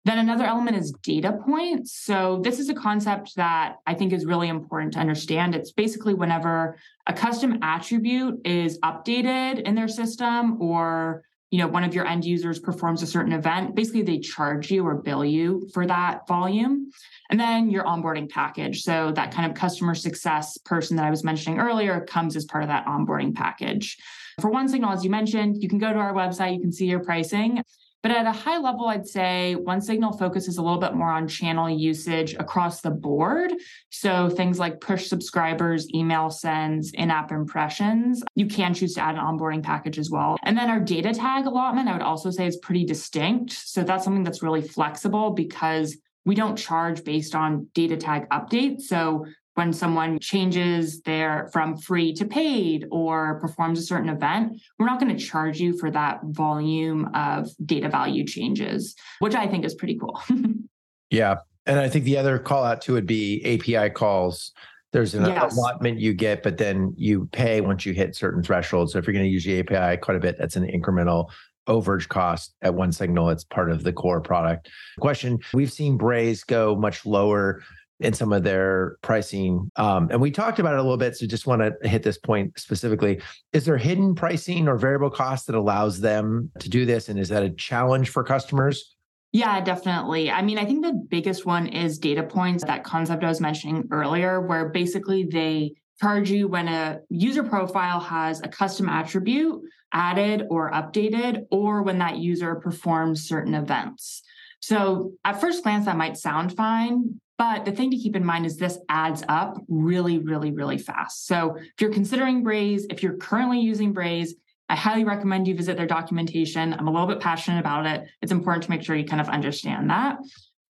Then 0.05 0.17
another 0.17 0.43
element 0.43 0.75
is 0.75 0.91
data 1.01 1.39
points. 1.45 1.93
So 1.97 2.41
this 2.43 2.59
is 2.59 2.67
a 2.67 2.73
concept 2.73 3.37
that 3.37 3.77
I 3.87 3.93
think 3.93 4.11
is 4.11 4.25
really 4.25 4.49
important 4.49 4.93
to 4.93 4.99
understand. 4.99 5.55
It's 5.55 5.71
basically 5.71 6.13
whenever 6.13 6.77
a 7.07 7.13
custom 7.13 7.59
attribute 7.61 8.45
is 8.45 8.79
updated 8.79 9.61
in 9.61 9.75
their 9.75 9.87
system 9.87 10.61
or 10.61 11.23
you 11.53 11.59
know 11.59 11.67
one 11.67 11.83
of 11.83 11.93
your 11.93 12.07
end 12.07 12.25
users 12.25 12.57
performs 12.57 13.03
a 13.03 13.05
certain 13.05 13.31
event 13.31 13.75
basically 13.75 14.01
they 14.01 14.17
charge 14.17 14.71
you 14.71 14.83
or 14.87 14.95
bill 14.95 15.23
you 15.23 15.69
for 15.71 15.85
that 15.85 16.27
volume. 16.27 16.89
And 17.29 17.39
then 17.39 17.69
your 17.69 17.83
onboarding 17.83 18.27
package. 18.27 18.81
So 18.81 19.11
that 19.15 19.31
kind 19.31 19.49
of 19.49 19.55
customer 19.55 19.93
success 19.93 20.57
person 20.57 20.97
that 20.97 21.05
i 21.05 21.11
was 21.11 21.23
mentioning 21.23 21.59
earlier 21.59 22.01
comes 22.01 22.35
as 22.35 22.45
part 22.45 22.63
of 22.63 22.69
that 22.69 22.87
onboarding 22.87 23.35
package. 23.35 23.97
For 24.41 24.51
OneSignal 24.51 24.93
as 24.93 25.03
you 25.03 25.11
mentioned 25.11 25.61
you 25.61 25.69
can 25.69 25.77
go 25.77 25.93
to 25.93 25.99
our 25.99 26.11
website 26.11 26.55
you 26.55 26.61
can 26.61 26.71
see 26.71 26.87
your 26.87 27.01
pricing 27.01 27.63
but 28.03 28.11
at 28.11 28.25
a 28.25 28.31
high 28.31 28.57
level, 28.57 28.87
I'd 28.87 29.07
say 29.07 29.55
one 29.55 29.79
OneSignal 29.79 30.19
focuses 30.19 30.57
a 30.57 30.61
little 30.61 30.79
bit 30.79 30.93
more 30.93 31.09
on 31.09 31.27
channel 31.27 31.69
usage 31.69 32.33
across 32.35 32.81
the 32.81 32.91
board. 32.91 33.53
So 33.89 34.29
things 34.29 34.59
like 34.59 34.81
push 34.81 35.07
subscribers, 35.07 35.87
email 35.93 36.29
sends, 36.29 36.91
in 36.91 37.09
app 37.09 37.31
impressions. 37.31 38.23
You 38.35 38.47
can 38.47 38.73
choose 38.73 38.93
to 38.95 39.01
add 39.01 39.15
an 39.15 39.21
onboarding 39.21 39.63
package 39.63 39.97
as 39.97 40.09
well. 40.09 40.37
And 40.43 40.57
then 40.57 40.69
our 40.69 40.79
data 40.79 41.13
tag 41.13 41.45
allotment, 41.45 41.87
I 41.87 41.93
would 41.93 42.01
also 42.01 42.29
say 42.29 42.45
is 42.45 42.57
pretty 42.57 42.85
distinct. 42.85 43.53
So 43.53 43.83
that's 43.83 44.03
something 44.03 44.23
that's 44.23 44.43
really 44.43 44.61
flexible 44.61 45.31
because 45.31 45.97
we 46.25 46.35
don't 46.35 46.57
charge 46.57 47.03
based 47.03 47.35
on 47.35 47.67
data 47.73 47.97
tag 47.97 48.29
updates. 48.29 48.83
So 48.83 49.25
when 49.55 49.71
someone 49.71 50.19
changes 50.19 51.01
their 51.01 51.49
from 51.53 51.77
free 51.77 52.13
to 52.13 52.25
paid 52.25 52.85
or 52.91 53.39
performs 53.39 53.79
a 53.79 53.83
certain 53.83 54.09
event, 54.09 54.59
we're 54.79 54.85
not 54.85 54.99
going 54.99 55.15
to 55.15 55.23
charge 55.23 55.59
you 55.59 55.77
for 55.77 55.91
that 55.91 56.19
volume 56.23 57.09
of 57.13 57.49
data 57.65 57.89
value 57.89 58.25
changes, 58.25 58.95
which 59.19 59.35
I 59.35 59.47
think 59.47 59.63
is 59.65 59.75
pretty 59.75 59.97
cool. 59.97 60.21
yeah. 61.09 61.37
And 61.65 61.79
I 61.79 61.87
think 61.87 62.05
the 62.05 62.17
other 62.17 62.39
call 62.39 62.63
out 62.63 62.81
too 62.81 62.93
would 62.93 63.05
be 63.05 63.41
API 63.45 63.91
calls. 63.91 64.51
There's 64.91 65.15
an 65.15 65.25
yes. 65.25 65.55
allotment 65.55 65.99
you 65.99 66.13
get, 66.13 66.43
but 66.43 66.57
then 66.57 66.93
you 66.97 67.27
pay 67.31 67.61
once 67.61 67.85
you 67.85 67.93
hit 67.93 68.15
certain 68.15 68.43
thresholds. 68.43 68.93
So 68.93 68.99
if 68.99 69.07
you're 69.07 69.13
going 69.13 69.25
to 69.25 69.31
use 69.31 69.43
the 69.43 69.59
API 69.59 69.97
quite 69.97 70.17
a 70.17 70.19
bit, 70.19 70.37
that's 70.37 70.55
an 70.55 70.67
incremental 70.67 71.29
overage 71.67 72.07
cost 72.09 72.53
at 72.61 72.73
one 72.73 72.91
signal. 72.91 73.29
It's 73.29 73.43
part 73.43 73.71
of 73.71 73.83
the 73.83 73.93
core 73.93 74.21
product. 74.21 74.69
Question 74.99 75.39
We've 75.53 75.71
seen 75.71 75.97
Braze 75.97 76.43
go 76.43 76.75
much 76.75 77.05
lower 77.05 77.63
in 78.03 78.13
some 78.13 78.33
of 78.33 78.43
their 78.43 78.97
pricing. 79.01 79.71
Um, 79.77 80.09
and 80.11 80.21
we 80.21 80.29
talked 80.29 80.59
about 80.59 80.73
it 80.73 80.79
a 80.79 80.83
little 80.83 80.97
bit. 80.97 81.15
So 81.15 81.25
just 81.25 81.47
want 81.47 81.61
to 81.61 81.87
hit 81.87 82.03
this 82.03 82.17
point 82.17 82.59
specifically. 82.59 83.21
Is 83.53 83.65
there 83.65 83.77
hidden 83.77 84.13
pricing 84.13 84.67
or 84.67 84.77
variable 84.77 85.09
cost 85.09 85.47
that 85.47 85.55
allows 85.55 85.99
them 85.99 86.51
to 86.59 86.69
do 86.69 86.85
this? 86.85 87.09
And 87.09 87.17
is 87.17 87.29
that 87.29 87.43
a 87.43 87.49
challenge 87.49 88.09
for 88.09 88.23
customers? 88.23 88.95
Yeah, 89.31 89.61
definitely. 89.61 90.29
I 90.29 90.43
mean, 90.43 90.59
I 90.59 90.65
think 90.65 90.83
the 90.85 90.93
biggest 90.93 91.45
one 91.45 91.67
is 91.67 91.97
data 91.97 92.21
points, 92.21 92.63
that 92.65 92.83
concept 92.83 93.23
I 93.23 93.29
was 93.29 93.41
mentioning 93.41 93.87
earlier, 93.89 94.41
where 94.41 94.69
basically 94.69 95.23
they 95.23 95.73
charge 95.99 96.29
you 96.29 96.47
when 96.47 96.67
a 96.67 96.99
user 97.09 97.43
profile 97.43 97.99
has 97.99 98.41
a 98.41 98.47
custom 98.47 98.89
attribute 98.89 99.61
added 99.93 100.43
or 100.49 100.71
updated, 100.71 101.45
or 101.51 101.83
when 101.83 101.99
that 101.99 102.17
user 102.17 102.55
performs 102.55 103.27
certain 103.27 103.53
events. 103.53 104.23
So 104.59 105.13
at 105.23 105.39
first 105.39 105.63
glance, 105.63 105.85
that 105.85 105.97
might 105.97 106.17
sound 106.17 106.55
fine, 106.55 107.19
but 107.37 107.65
the 107.65 107.71
thing 107.71 107.91
to 107.91 107.97
keep 107.97 108.15
in 108.15 108.23
mind 108.23 108.45
is 108.45 108.57
this 108.57 108.77
adds 108.89 109.23
up 109.27 109.57
really, 109.67 110.19
really, 110.19 110.51
really 110.51 110.77
fast. 110.77 111.25
So 111.27 111.55
if 111.57 111.81
you're 111.81 111.93
considering 111.93 112.43
Braze, 112.43 112.85
if 112.89 113.01
you're 113.01 113.17
currently 113.17 113.59
using 113.59 113.91
Braze, 113.93 114.35
I 114.69 114.75
highly 114.75 115.03
recommend 115.03 115.47
you 115.47 115.55
visit 115.55 115.77
their 115.77 115.87
documentation. 115.87 116.73
I'm 116.73 116.87
a 116.87 116.91
little 116.91 117.07
bit 117.07 117.19
passionate 117.19 117.59
about 117.59 117.85
it. 117.85 118.07
It's 118.21 118.31
important 118.31 118.63
to 118.63 118.69
make 118.69 118.83
sure 118.83 118.95
you 118.95 119.05
kind 119.05 119.21
of 119.21 119.29
understand 119.29 119.89
that. 119.89 120.17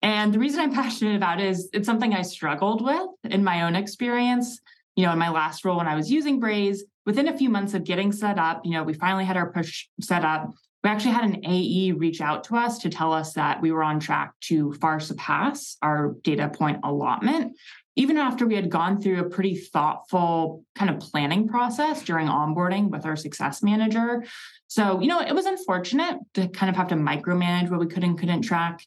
And 0.01 0.33
the 0.33 0.39
reason 0.39 0.61
I'm 0.61 0.73
passionate 0.83 1.15
about 1.15 1.39
it 1.39 1.47
is 1.47 1.69
it's 1.73 1.85
something 1.85 2.13
I 2.13 2.21
struggled 2.21 2.83
with 2.83 3.07
in 3.25 3.43
my 3.43 3.63
own 3.63 3.75
experience. 3.75 4.59
You 4.95 5.05
know, 5.05 5.11
in 5.11 5.19
my 5.19 5.29
last 5.29 5.65
role 5.65 5.77
when 5.77 5.87
I 5.87 5.95
was 5.95 6.11
using 6.11 6.39
Braze, 6.39 6.83
within 7.05 7.27
a 7.27 7.37
few 7.37 7.49
months 7.49 7.73
of 7.73 7.83
getting 7.83 8.11
set 8.11 8.37
up, 8.37 8.61
you 8.63 8.71
know, 8.71 8.83
we 8.83 8.93
finally 8.93 9.25
had 9.25 9.37
our 9.37 9.51
push 9.51 9.87
set 10.01 10.23
up. 10.23 10.53
We 10.83 10.89
actually 10.89 11.11
had 11.11 11.23
an 11.23 11.45
AE 11.45 11.93
reach 11.93 12.19
out 12.19 12.43
to 12.45 12.57
us 12.57 12.79
to 12.79 12.89
tell 12.89 13.13
us 13.13 13.33
that 13.33 13.61
we 13.61 13.71
were 13.71 13.83
on 13.83 13.99
track 13.99 14.33
to 14.41 14.73
far 14.73 14.99
surpass 14.99 15.77
our 15.81 16.15
data 16.23 16.49
point 16.49 16.81
allotment 16.83 17.55
even 17.95 18.17
after 18.17 18.47
we 18.47 18.55
had 18.55 18.69
gone 18.69 18.99
through 18.99 19.19
a 19.19 19.29
pretty 19.29 19.55
thoughtful 19.55 20.63
kind 20.75 20.89
of 20.89 20.99
planning 20.99 21.47
process 21.47 22.03
during 22.03 22.27
onboarding 22.27 22.89
with 22.89 23.05
our 23.05 23.15
success 23.15 23.61
manager. 23.61 24.23
So, 24.67 24.99
you 24.99 25.07
know, 25.07 25.21
it 25.21 25.33
was 25.33 25.45
unfortunate 25.45 26.17
to 26.33 26.47
kind 26.47 26.69
of 26.69 26.75
have 26.75 26.87
to 26.87 26.95
micromanage 26.95 27.69
what 27.69 27.79
we 27.79 27.85
could 27.85 28.03
and 28.03 28.17
couldn't 28.17 28.41
track. 28.41 28.83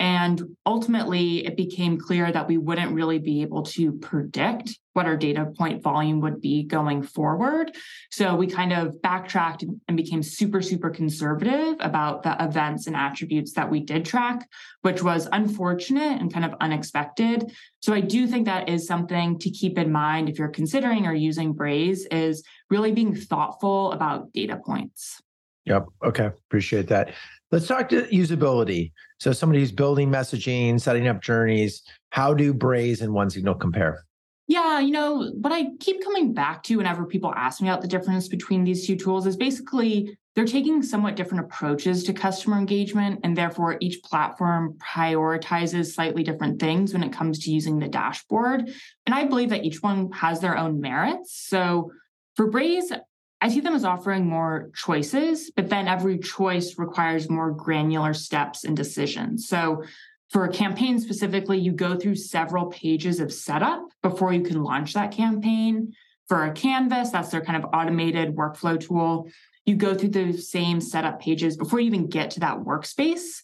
And 0.00 0.56
ultimately, 0.64 1.46
it 1.46 1.58
became 1.58 1.98
clear 1.98 2.32
that 2.32 2.48
we 2.48 2.56
wouldn't 2.56 2.92
really 2.92 3.18
be 3.18 3.42
able 3.42 3.64
to 3.64 3.92
predict 3.92 4.78
what 4.94 5.04
our 5.04 5.16
data 5.16 5.52
point 5.58 5.82
volume 5.82 6.20
would 6.20 6.40
be 6.40 6.62
going 6.62 7.02
forward. 7.02 7.76
So 8.10 8.34
we 8.34 8.46
kind 8.46 8.72
of 8.72 9.00
backtracked 9.02 9.62
and 9.62 9.96
became 9.98 10.22
super, 10.22 10.62
super 10.62 10.88
conservative 10.88 11.76
about 11.80 12.22
the 12.22 12.34
events 12.42 12.86
and 12.86 12.96
attributes 12.96 13.52
that 13.52 13.70
we 13.70 13.80
did 13.80 14.06
track, 14.06 14.48
which 14.80 15.02
was 15.02 15.28
unfortunate 15.32 16.18
and 16.18 16.32
kind 16.32 16.46
of 16.46 16.54
unexpected. 16.62 17.52
So 17.82 17.92
I 17.92 18.00
do 18.00 18.26
think 18.26 18.46
that 18.46 18.70
is 18.70 18.86
something 18.86 19.38
to 19.40 19.50
keep 19.50 19.76
in 19.76 19.92
mind 19.92 20.30
if 20.30 20.38
you're 20.38 20.48
considering 20.48 21.06
or 21.06 21.12
using 21.12 21.52
Braze 21.52 22.06
is 22.06 22.42
really 22.70 22.92
being 22.92 23.14
thoughtful 23.14 23.92
about 23.92 24.32
data 24.32 24.56
points. 24.56 25.20
Yep. 25.66 25.86
Okay. 26.04 26.26
Appreciate 26.26 26.88
that. 26.88 27.12
Let's 27.52 27.66
talk 27.66 27.88
to 27.88 28.02
usability. 28.02 28.92
So 29.18 29.32
somebody 29.32 29.60
who's 29.60 29.72
building 29.72 30.08
messaging, 30.08 30.80
setting 30.80 31.08
up 31.08 31.20
journeys, 31.20 31.82
how 32.10 32.32
do 32.32 32.54
Braze 32.54 33.00
and 33.00 33.12
OneSignal 33.12 33.58
compare? 33.58 34.04
Yeah, 34.46 34.80
you 34.80 34.90
know, 34.90 35.30
what 35.40 35.52
I 35.52 35.68
keep 35.78 36.02
coming 36.02 36.32
back 36.32 36.62
to 36.64 36.76
whenever 36.76 37.04
people 37.04 37.32
ask 37.36 37.60
me 37.60 37.68
about 37.68 37.82
the 37.82 37.88
difference 37.88 38.28
between 38.28 38.64
these 38.64 38.86
two 38.86 38.96
tools 38.96 39.26
is 39.26 39.36
basically 39.36 40.16
they're 40.34 40.44
taking 40.44 40.82
somewhat 40.82 41.16
different 41.16 41.44
approaches 41.44 42.04
to 42.04 42.12
customer 42.12 42.56
engagement, 42.56 43.20
and 43.24 43.36
therefore 43.36 43.76
each 43.80 44.00
platform 44.02 44.76
prioritizes 44.78 45.94
slightly 45.94 46.22
different 46.22 46.60
things 46.60 46.92
when 46.92 47.02
it 47.02 47.12
comes 47.12 47.40
to 47.40 47.50
using 47.50 47.78
the 47.78 47.88
dashboard. 47.88 48.70
And 49.06 49.14
I 49.14 49.24
believe 49.24 49.50
that 49.50 49.64
each 49.64 49.82
one 49.82 50.10
has 50.12 50.40
their 50.40 50.56
own 50.56 50.80
merits. 50.80 51.36
So 51.48 51.90
for 52.36 52.48
Braze, 52.48 52.92
I 53.40 53.48
see 53.48 53.60
them 53.60 53.74
as 53.74 53.84
offering 53.84 54.26
more 54.26 54.70
choices, 54.74 55.50
but 55.50 55.70
then 55.70 55.88
every 55.88 56.18
choice 56.18 56.78
requires 56.78 57.30
more 57.30 57.50
granular 57.50 58.12
steps 58.12 58.64
and 58.64 58.76
decisions. 58.76 59.48
So 59.48 59.82
for 60.30 60.44
a 60.44 60.52
campaign 60.52 61.00
specifically, 61.00 61.58
you 61.58 61.72
go 61.72 61.96
through 61.96 62.16
several 62.16 62.66
pages 62.66 63.18
of 63.18 63.32
setup 63.32 63.82
before 64.02 64.32
you 64.32 64.42
can 64.42 64.62
launch 64.62 64.92
that 64.92 65.10
campaign. 65.10 65.94
For 66.28 66.44
a 66.44 66.52
Canvas, 66.52 67.10
that's 67.10 67.30
their 67.30 67.40
kind 67.40 67.62
of 67.62 67.70
automated 67.72 68.36
workflow 68.36 68.78
tool. 68.78 69.28
You 69.66 69.74
go 69.74 69.94
through 69.94 70.10
the 70.10 70.32
same 70.34 70.80
setup 70.80 71.20
pages 71.20 71.56
before 71.56 71.80
you 71.80 71.86
even 71.86 72.06
get 72.06 72.30
to 72.32 72.40
that 72.40 72.58
workspace. 72.58 73.42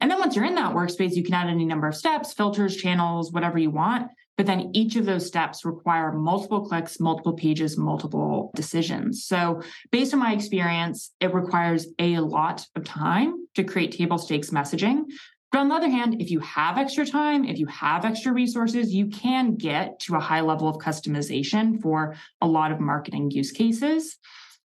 And 0.00 0.10
then 0.10 0.18
once 0.18 0.36
you're 0.36 0.44
in 0.44 0.54
that 0.56 0.74
workspace, 0.74 1.14
you 1.14 1.24
can 1.24 1.34
add 1.34 1.48
any 1.48 1.64
number 1.64 1.88
of 1.88 1.96
steps, 1.96 2.32
filters, 2.32 2.76
channels, 2.76 3.32
whatever 3.32 3.58
you 3.58 3.70
want. 3.70 4.10
But 4.38 4.46
then 4.46 4.70
each 4.72 4.94
of 4.94 5.04
those 5.04 5.26
steps 5.26 5.64
require 5.64 6.12
multiple 6.12 6.64
clicks, 6.64 7.00
multiple 7.00 7.32
pages, 7.32 7.76
multiple 7.76 8.52
decisions. 8.54 9.24
So, 9.24 9.60
based 9.90 10.14
on 10.14 10.20
my 10.20 10.32
experience, 10.32 11.10
it 11.20 11.34
requires 11.34 11.88
a 11.98 12.20
lot 12.20 12.64
of 12.76 12.84
time 12.84 13.48
to 13.56 13.64
create 13.64 13.90
table 13.90 14.16
stakes 14.16 14.50
messaging. 14.50 15.06
But 15.50 15.58
on 15.58 15.68
the 15.68 15.74
other 15.74 15.88
hand, 15.88 16.22
if 16.22 16.30
you 16.30 16.38
have 16.40 16.78
extra 16.78 17.04
time, 17.04 17.44
if 17.44 17.58
you 17.58 17.66
have 17.66 18.04
extra 18.04 18.32
resources, 18.32 18.94
you 18.94 19.08
can 19.08 19.56
get 19.56 19.98
to 20.00 20.14
a 20.14 20.20
high 20.20 20.42
level 20.42 20.68
of 20.68 20.76
customization 20.76 21.82
for 21.82 22.14
a 22.40 22.46
lot 22.46 22.70
of 22.70 22.78
marketing 22.78 23.32
use 23.32 23.50
cases. 23.50 24.18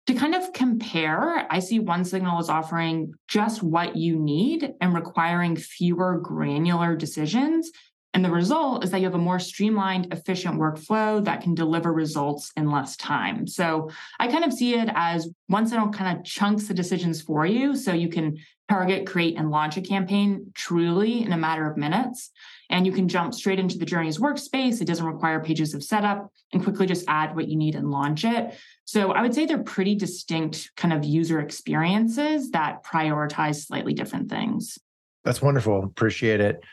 To 0.07 0.13
kind 0.13 0.35
of 0.35 0.53
compare, 0.53 1.47
I 1.49 1.59
see 1.59 1.79
OneSignal 1.79 2.39
is 2.41 2.49
offering 2.49 3.13
just 3.27 3.63
what 3.63 3.95
you 3.95 4.19
need 4.19 4.73
and 4.81 4.93
requiring 4.93 5.55
fewer 5.55 6.19
granular 6.19 6.95
decisions 6.95 7.71
and 8.13 8.23
the 8.23 8.31
result 8.31 8.83
is 8.83 8.91
that 8.91 8.99
you 8.99 9.05
have 9.05 9.15
a 9.15 9.19
more 9.19 9.39
streamlined, 9.39 10.13
efficient 10.13 10.59
workflow 10.59 11.23
that 11.25 11.41
can 11.41 11.55
deliver 11.55 11.91
results 11.91 12.51
in 12.55 12.69
less 12.69 12.95
time. 12.95 13.47
So 13.47 13.89
I 14.19 14.27
kind 14.27 14.43
of 14.43 14.53
see 14.53 14.75
it 14.75 14.89
as 14.93 15.29
OneSignal 15.51 15.93
kind 15.93 16.17
of 16.17 16.23
chunks 16.23 16.67
the 16.67 16.75
decisions 16.75 17.21
for 17.21 17.45
you 17.45 17.75
so 17.75 17.91
you 17.91 18.09
can 18.09 18.37
target, 18.69 19.07
create, 19.07 19.37
and 19.37 19.49
launch 19.49 19.77
a 19.77 19.81
campaign 19.81 20.51
truly 20.53 21.23
in 21.23 21.33
a 21.33 21.37
matter 21.37 21.69
of 21.69 21.75
minutes. 21.75 22.29
And 22.69 22.85
you 22.85 22.91
can 22.91 23.07
jump 23.07 23.33
straight 23.33 23.59
into 23.59 23.77
the 23.77 23.85
journeys 23.85 24.19
workspace. 24.19 24.79
It 24.79 24.85
doesn't 24.85 25.05
require 25.05 25.43
pages 25.43 25.73
of 25.73 25.83
setup 25.83 26.31
and 26.53 26.63
quickly 26.63 26.85
just 26.85 27.05
add 27.07 27.35
what 27.35 27.47
you 27.47 27.57
need 27.57 27.75
and 27.75 27.91
launch 27.91 28.23
it. 28.25 28.55
So 28.85 29.11
I 29.11 29.21
would 29.21 29.33
say 29.33 29.45
they're 29.45 29.63
pretty 29.63 29.95
distinct 29.95 30.71
kind 30.77 30.93
of 30.93 31.03
user 31.03 31.39
experiences 31.39 32.51
that 32.51 32.83
prioritize 32.83 33.65
slightly 33.65 33.93
different 33.93 34.29
things. 34.29 34.77
That's 35.23 35.41
wonderful. 35.41 35.83
Appreciate 35.83 36.41
it. 36.41 36.63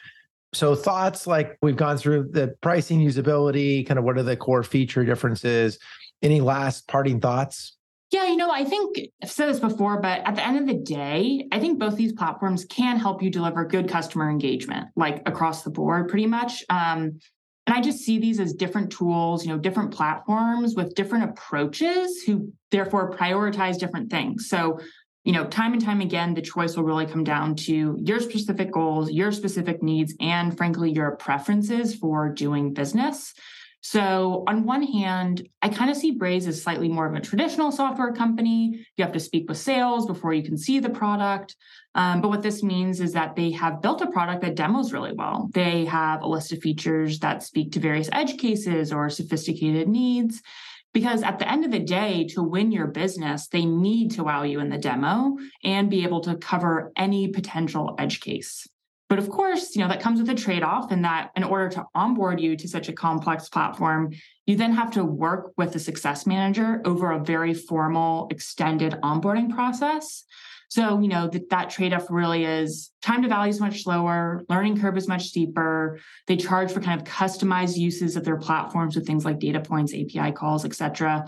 So 0.52 0.74
thoughts 0.74 1.26
like 1.26 1.56
we've 1.62 1.76
gone 1.76 1.96
through 1.96 2.30
the 2.32 2.54
pricing 2.60 3.00
usability, 3.00 3.86
kind 3.86 3.98
of 3.98 4.04
what 4.04 4.18
are 4.18 4.22
the 4.22 4.36
core 4.36 4.62
feature 4.62 5.04
differences? 5.04 5.78
Any 6.22 6.40
last 6.40 6.88
parting 6.88 7.20
thoughts? 7.20 7.76
Yeah, 8.10 8.26
you 8.26 8.36
know, 8.36 8.50
I 8.50 8.64
think 8.64 8.98
I've 9.22 9.30
said 9.30 9.48
this 9.48 9.60
before, 9.60 10.00
but 10.00 10.20
at 10.26 10.34
the 10.34 10.44
end 10.44 10.58
of 10.58 10.66
the 10.66 10.82
day, 10.82 11.46
I 11.52 11.60
think 11.60 11.78
both 11.78 11.94
these 11.94 12.12
platforms 12.12 12.64
can 12.64 12.98
help 12.98 13.22
you 13.22 13.30
deliver 13.30 13.64
good 13.64 13.88
customer 13.88 14.28
engagement, 14.28 14.88
like 14.96 15.22
across 15.26 15.62
the 15.62 15.70
board, 15.70 16.08
pretty 16.08 16.26
much. 16.26 16.64
Um, 16.68 17.20
and 17.68 17.76
I 17.76 17.80
just 17.80 18.00
see 18.00 18.18
these 18.18 18.40
as 18.40 18.52
different 18.52 18.90
tools, 18.90 19.46
you 19.46 19.52
know, 19.52 19.58
different 19.58 19.92
platforms 19.92 20.74
with 20.74 20.96
different 20.96 21.30
approaches 21.30 22.22
who 22.26 22.52
therefore 22.72 23.12
prioritize 23.12 23.78
different 23.78 24.10
things. 24.10 24.48
So 24.48 24.80
you 25.24 25.32
know, 25.32 25.46
time 25.46 25.72
and 25.72 25.84
time 25.84 26.00
again, 26.00 26.34
the 26.34 26.42
choice 26.42 26.76
will 26.76 26.84
really 26.84 27.06
come 27.06 27.24
down 27.24 27.54
to 27.54 27.96
your 28.00 28.20
specific 28.20 28.72
goals, 28.72 29.10
your 29.10 29.32
specific 29.32 29.82
needs, 29.82 30.14
and 30.20 30.56
frankly, 30.56 30.90
your 30.90 31.16
preferences 31.16 31.94
for 31.94 32.30
doing 32.30 32.72
business. 32.72 33.34
So, 33.82 34.44
on 34.46 34.66
one 34.66 34.82
hand, 34.82 35.48
I 35.62 35.70
kind 35.70 35.90
of 35.90 35.96
see 35.96 36.10
Braze 36.10 36.46
as 36.46 36.62
slightly 36.62 36.88
more 36.88 37.06
of 37.06 37.14
a 37.14 37.20
traditional 37.20 37.72
software 37.72 38.12
company. 38.12 38.84
You 38.96 39.04
have 39.04 39.12
to 39.14 39.20
speak 39.20 39.48
with 39.48 39.56
sales 39.56 40.06
before 40.06 40.34
you 40.34 40.42
can 40.42 40.58
see 40.58 40.80
the 40.80 40.90
product. 40.90 41.56
Um, 41.94 42.20
but 42.20 42.28
what 42.28 42.42
this 42.42 42.62
means 42.62 43.00
is 43.00 43.14
that 43.14 43.36
they 43.36 43.50
have 43.52 43.80
built 43.80 44.02
a 44.02 44.10
product 44.10 44.42
that 44.42 44.54
demos 44.54 44.92
really 44.92 45.14
well. 45.14 45.48
They 45.54 45.86
have 45.86 46.20
a 46.20 46.28
list 46.28 46.52
of 46.52 46.60
features 46.60 47.18
that 47.20 47.42
speak 47.42 47.72
to 47.72 47.80
various 47.80 48.10
edge 48.12 48.36
cases 48.36 48.92
or 48.92 49.08
sophisticated 49.08 49.88
needs. 49.88 50.42
Because 50.92 51.22
at 51.22 51.38
the 51.38 51.48
end 51.48 51.64
of 51.64 51.70
the 51.70 51.78
day, 51.78 52.26
to 52.30 52.42
win 52.42 52.72
your 52.72 52.88
business, 52.88 53.46
they 53.48 53.64
need 53.64 54.10
to 54.12 54.24
wow 54.24 54.42
you 54.42 54.58
in 54.60 54.70
the 54.70 54.78
demo 54.78 55.36
and 55.62 55.88
be 55.88 56.02
able 56.02 56.20
to 56.22 56.36
cover 56.36 56.92
any 56.96 57.28
potential 57.28 57.94
edge 57.98 58.20
case. 58.20 58.66
But 59.08 59.18
of 59.18 59.28
course, 59.28 59.74
you 59.74 59.82
know, 59.82 59.88
that 59.88 60.00
comes 60.00 60.20
with 60.20 60.30
a 60.30 60.36
trade-off 60.36 60.92
in 60.92 61.02
that 61.02 61.30
in 61.34 61.42
order 61.42 61.68
to 61.70 61.84
onboard 61.96 62.40
you 62.40 62.56
to 62.56 62.68
such 62.68 62.88
a 62.88 62.92
complex 62.92 63.48
platform, 63.48 64.12
you 64.46 64.56
then 64.56 64.72
have 64.72 64.92
to 64.92 65.04
work 65.04 65.52
with 65.56 65.72
the 65.72 65.80
success 65.80 66.26
manager 66.26 66.80
over 66.84 67.10
a 67.10 67.18
very 67.18 67.52
formal 67.52 68.28
extended 68.30 68.92
onboarding 69.02 69.52
process. 69.52 70.24
So, 70.70 71.00
you 71.00 71.08
know, 71.08 71.26
that, 71.26 71.50
that 71.50 71.70
trade 71.70 71.92
off 71.92 72.06
really 72.10 72.44
is 72.44 72.92
time 73.02 73.22
to 73.22 73.28
value 73.28 73.50
is 73.50 73.58
much 73.58 73.82
slower, 73.82 74.44
learning 74.48 74.80
curve 74.80 74.96
is 74.96 75.08
much 75.08 75.26
steeper. 75.26 75.98
They 76.28 76.36
charge 76.36 76.70
for 76.70 76.80
kind 76.80 77.00
of 77.00 77.06
customized 77.06 77.76
uses 77.76 78.14
of 78.14 78.24
their 78.24 78.36
platforms 78.36 78.94
with 78.94 79.04
things 79.04 79.24
like 79.24 79.40
data 79.40 79.60
points, 79.60 79.92
API 79.92 80.30
calls, 80.30 80.64
et 80.64 80.74
cetera. 80.74 81.26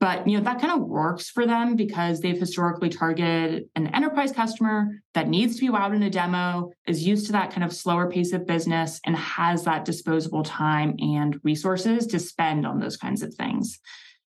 But 0.00 0.26
you 0.26 0.36
know 0.36 0.42
that 0.42 0.60
kind 0.60 0.72
of 0.72 0.88
works 0.88 1.30
for 1.30 1.46
them 1.46 1.76
because 1.76 2.18
they've 2.18 2.36
historically 2.36 2.88
targeted 2.88 3.66
an 3.76 3.86
enterprise 3.94 4.32
customer 4.32 5.00
that 5.14 5.28
needs 5.28 5.54
to 5.54 5.60
be 5.60 5.68
wowed 5.68 5.94
in 5.94 6.02
a 6.02 6.10
demo, 6.10 6.72
is 6.88 7.06
used 7.06 7.26
to 7.26 7.32
that 7.32 7.52
kind 7.52 7.62
of 7.62 7.72
slower 7.72 8.10
pace 8.10 8.32
of 8.32 8.44
business, 8.44 9.00
and 9.06 9.14
has 9.14 9.62
that 9.62 9.84
disposable 9.84 10.42
time 10.42 10.96
and 10.98 11.38
resources 11.44 12.08
to 12.08 12.18
spend 12.18 12.66
on 12.66 12.80
those 12.80 12.96
kinds 12.96 13.22
of 13.22 13.32
things. 13.34 13.78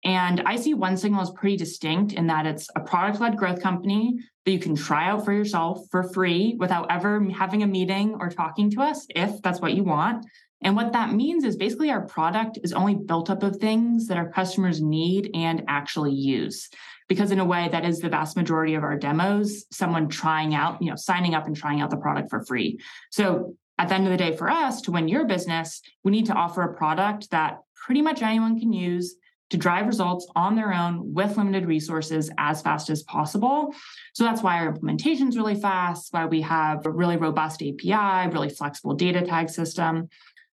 And 0.04 0.42
I 0.44 0.56
see 0.56 0.74
One 0.74 0.96
Signal 0.96 1.22
as 1.22 1.30
pretty 1.30 1.56
distinct 1.56 2.12
in 2.12 2.26
that 2.26 2.44
it's 2.46 2.68
a 2.76 2.80
product 2.80 3.20
led 3.20 3.38
growth 3.38 3.62
company 3.62 4.18
that 4.44 4.52
you 4.52 4.58
can 4.58 4.76
try 4.76 5.08
out 5.08 5.24
for 5.24 5.32
yourself 5.32 5.86
for 5.90 6.02
free 6.12 6.56
without 6.58 6.90
ever 6.90 7.26
having 7.30 7.62
a 7.62 7.66
meeting 7.66 8.14
or 8.20 8.28
talking 8.28 8.70
to 8.72 8.82
us 8.82 9.06
if 9.10 9.40
that's 9.40 9.60
what 9.60 9.72
you 9.72 9.82
want. 9.82 10.26
And 10.60 10.76
what 10.76 10.92
that 10.92 11.12
means 11.12 11.44
is 11.44 11.56
basically 11.56 11.90
our 11.90 12.06
product 12.06 12.58
is 12.62 12.72
only 12.72 12.94
built 12.94 13.30
up 13.30 13.42
of 13.42 13.56
things 13.56 14.06
that 14.08 14.16
our 14.16 14.30
customers 14.30 14.80
need 14.80 15.30
and 15.34 15.62
actually 15.68 16.12
use. 16.12 16.68
Because 17.08 17.30
in 17.30 17.38
a 17.38 17.44
way, 17.44 17.68
that 17.70 17.84
is 17.84 18.00
the 18.00 18.08
vast 18.08 18.36
majority 18.36 18.74
of 18.74 18.82
our 18.82 18.96
demos, 18.96 19.66
someone 19.70 20.08
trying 20.08 20.54
out, 20.54 20.80
you 20.80 20.88
know, 20.88 20.96
signing 20.96 21.34
up 21.34 21.46
and 21.46 21.56
trying 21.56 21.82
out 21.82 21.90
the 21.90 21.98
product 21.98 22.30
for 22.30 22.44
free. 22.44 22.78
So 23.10 23.56
at 23.78 23.88
the 23.88 23.94
end 23.94 24.06
of 24.06 24.10
the 24.10 24.16
day, 24.16 24.36
for 24.36 24.48
us 24.48 24.80
to 24.82 24.90
win 24.90 25.08
your 25.08 25.26
business, 25.26 25.82
we 26.02 26.12
need 26.12 26.26
to 26.26 26.34
offer 26.34 26.62
a 26.62 26.74
product 26.74 27.30
that 27.30 27.58
pretty 27.74 28.00
much 28.00 28.22
anyone 28.22 28.58
can 28.58 28.72
use 28.72 29.16
to 29.50 29.56
drive 29.56 29.86
results 29.86 30.26
on 30.34 30.56
their 30.56 30.72
own 30.72 31.12
with 31.12 31.36
limited 31.36 31.66
resources 31.66 32.30
as 32.38 32.62
fast 32.62 32.90
as 32.90 33.02
possible. 33.02 33.74
So 34.14 34.24
that's 34.24 34.42
why 34.42 34.58
our 34.58 34.68
implementation 34.68 35.28
is 35.28 35.36
really 35.36 35.54
fast, 35.54 36.12
why 36.12 36.26
we 36.26 36.40
have 36.40 36.86
a 36.86 36.90
really 36.90 37.16
robust 37.16 37.62
API, 37.62 38.30
really 38.32 38.48
flexible 38.48 38.94
data 38.94 39.22
tag 39.22 39.50
system. 39.50 40.08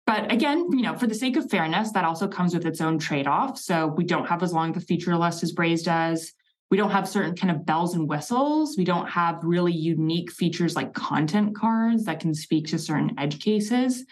But 0.08 0.32
again, 0.32 0.68
you 0.72 0.82
know, 0.82 0.98
for 0.98 1.06
the 1.06 1.14
sake 1.14 1.38
of 1.38 1.52
fairness, 1.52 1.92
that 1.92 2.04
also 2.04 2.28
comes 2.28 2.56
with 2.56 2.66
its 2.66 2.82
own 2.82 2.98
trade-off. 2.98 3.60
So 3.60 3.88
we 3.88 4.04
don't 4.04 4.28
have 4.28 4.42
as 4.42 4.52
long 4.52 4.72
of 4.72 4.78
a 4.78 4.82
feature 4.82 5.16
list 5.16 5.44
as 5.44 5.52
Braze 5.52 5.84
does. 5.84 6.34
We 6.72 6.78
don't 6.78 6.92
have 6.92 7.08
certain 7.08 7.36
kind 7.36 7.56
of 7.56 7.66
bells 7.66 7.94
and 7.94 8.10
whistles. 8.10 8.76
We 8.76 8.86
don't 8.86 9.08
have 9.08 9.44
really 9.44 9.74
unique 9.74 10.32
features 10.32 10.76
like 10.76 10.94
content 10.94 11.56
cards 11.56 12.06
that 12.06 12.20
can 12.20 12.34
speak 12.34 12.68
to 12.68 12.80
certain 12.80 13.14
edge 13.20 13.40
cases. 13.40 14.06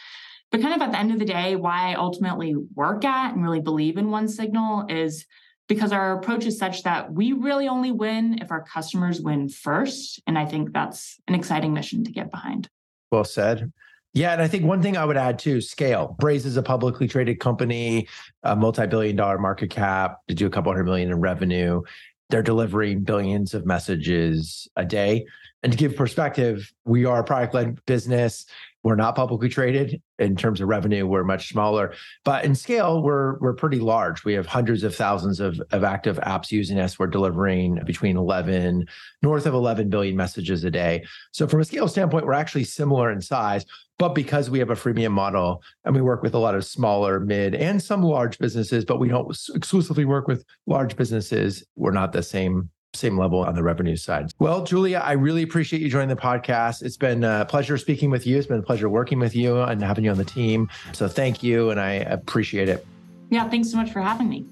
But 0.51 0.61
kind 0.61 0.73
of 0.73 0.81
at 0.81 0.91
the 0.91 0.99
end 0.99 1.11
of 1.11 1.19
the 1.19 1.25
day, 1.25 1.55
why 1.55 1.91
I 1.91 1.95
ultimately 1.95 2.55
work 2.75 3.03
at 3.03 3.33
and 3.33 3.43
really 3.43 3.59
believe 3.59 3.97
in 3.97 4.11
One 4.11 4.27
Signal 4.27 4.85
is 4.89 5.25
because 5.67 5.91
our 5.91 6.17
approach 6.17 6.45
is 6.45 6.57
such 6.57 6.83
that 6.83 7.11
we 7.11 7.33
really 7.33 7.67
only 7.67 7.91
win 7.91 8.39
if 8.41 8.51
our 8.51 8.63
customers 8.63 9.19
win 9.19 9.49
first. 9.49 10.21
And 10.25 10.37
I 10.37 10.45
think 10.45 10.71
that's 10.71 11.19
an 11.27 11.35
exciting 11.35 11.73
mission 11.73 12.05
to 12.05 12.11
get 12.11 12.31
behind. 12.31 12.69
Well 13.11 13.25
said. 13.25 13.71
Yeah, 14.13 14.31
and 14.33 14.41
I 14.41 14.47
think 14.47 14.63
one 14.63 14.81
thing 14.81 14.97
I 14.97 15.05
would 15.05 15.17
add 15.17 15.37
too, 15.37 15.61
scale. 15.61 16.15
Braze 16.17 16.45
is 16.45 16.57
a 16.57 16.63
publicly 16.63 17.07
traded 17.07 17.39
company, 17.39 18.07
a 18.43 18.55
multi-billion 18.55 19.15
dollar 19.15 19.37
market 19.37 19.69
cap, 19.69 20.19
to 20.29 20.33
do 20.33 20.47
a 20.47 20.49
couple 20.49 20.71
hundred 20.71 20.85
million 20.85 21.11
in 21.11 21.19
revenue. 21.19 21.81
They're 22.29 22.41
delivering 22.41 23.03
billions 23.03 23.53
of 23.53 23.65
messages 23.65 24.67
a 24.75 24.85
day. 24.85 25.25
And 25.61 25.71
to 25.71 25.77
give 25.77 25.95
perspective, 25.95 26.71
we 26.85 27.05
are 27.05 27.19
a 27.19 27.23
product-led 27.23 27.85
business. 27.85 28.45
We're 28.87 28.95
not 28.95 29.17
publicly 29.17 29.49
traded 29.49 30.01
in 30.17 30.37
terms 30.37 30.61
of 30.61 30.69
revenue. 30.69 31.05
We're 31.05 31.25
much 31.25 31.49
smaller, 31.49 31.93
but 32.23 32.45
in 32.45 32.55
scale, 32.55 33.03
we're 33.03 33.37
we're 33.39 33.53
pretty 33.53 33.79
large. 33.79 34.23
We 34.23 34.31
have 34.35 34.45
hundreds 34.45 34.81
of 34.83 34.95
thousands 34.95 35.41
of, 35.41 35.61
of 35.71 35.83
active 35.83 36.15
apps 36.19 36.51
using 36.51 36.79
us. 36.79 36.97
We're 36.97 37.07
delivering 37.07 37.81
between 37.85 38.15
11, 38.15 38.85
north 39.21 39.45
of 39.45 39.53
11 39.53 39.89
billion 39.89 40.15
messages 40.15 40.63
a 40.63 40.71
day. 40.71 41.03
So 41.33 41.49
from 41.49 41.59
a 41.59 41.65
scale 41.65 41.89
standpoint, 41.89 42.25
we're 42.25 42.31
actually 42.31 42.63
similar 42.63 43.11
in 43.11 43.19
size, 43.19 43.65
but 43.99 44.15
because 44.15 44.49
we 44.49 44.59
have 44.59 44.69
a 44.69 44.75
freemium 44.75 45.11
model 45.11 45.61
and 45.83 45.93
we 45.93 46.01
work 46.01 46.23
with 46.23 46.33
a 46.33 46.39
lot 46.39 46.55
of 46.55 46.63
smaller, 46.63 47.19
mid, 47.19 47.55
and 47.55 47.83
some 47.83 48.01
large 48.01 48.39
businesses, 48.39 48.85
but 48.85 49.01
we 49.01 49.09
don't 49.09 49.37
exclusively 49.53 50.05
work 50.05 50.29
with 50.29 50.45
large 50.65 50.95
businesses, 50.95 51.61
we're 51.75 51.91
not 51.91 52.13
the 52.13 52.23
same 52.23 52.69
same 52.97 53.17
level 53.17 53.39
on 53.39 53.55
the 53.55 53.63
revenue 53.63 53.95
side. 53.95 54.31
Well, 54.39 54.63
Julia, 54.63 55.01
I 55.03 55.13
really 55.13 55.43
appreciate 55.43 55.81
you 55.81 55.89
joining 55.89 56.09
the 56.09 56.15
podcast. 56.15 56.83
It's 56.83 56.97
been 56.97 57.23
a 57.23 57.45
pleasure 57.45 57.77
speaking 57.77 58.09
with 58.09 58.27
you. 58.27 58.37
It's 58.37 58.47
been 58.47 58.59
a 58.59 58.63
pleasure 58.63 58.89
working 58.89 59.19
with 59.19 59.35
you 59.35 59.61
and 59.61 59.81
having 59.81 60.03
you 60.03 60.11
on 60.11 60.17
the 60.17 60.25
team. 60.25 60.69
So 60.93 61.07
thank 61.07 61.43
you, 61.43 61.69
and 61.69 61.79
I 61.79 61.93
appreciate 61.93 62.69
it. 62.69 62.85
Yeah, 63.29 63.49
thanks 63.49 63.69
so 63.69 63.77
much 63.77 63.91
for 63.91 64.01
having 64.01 64.29
me. 64.29 64.45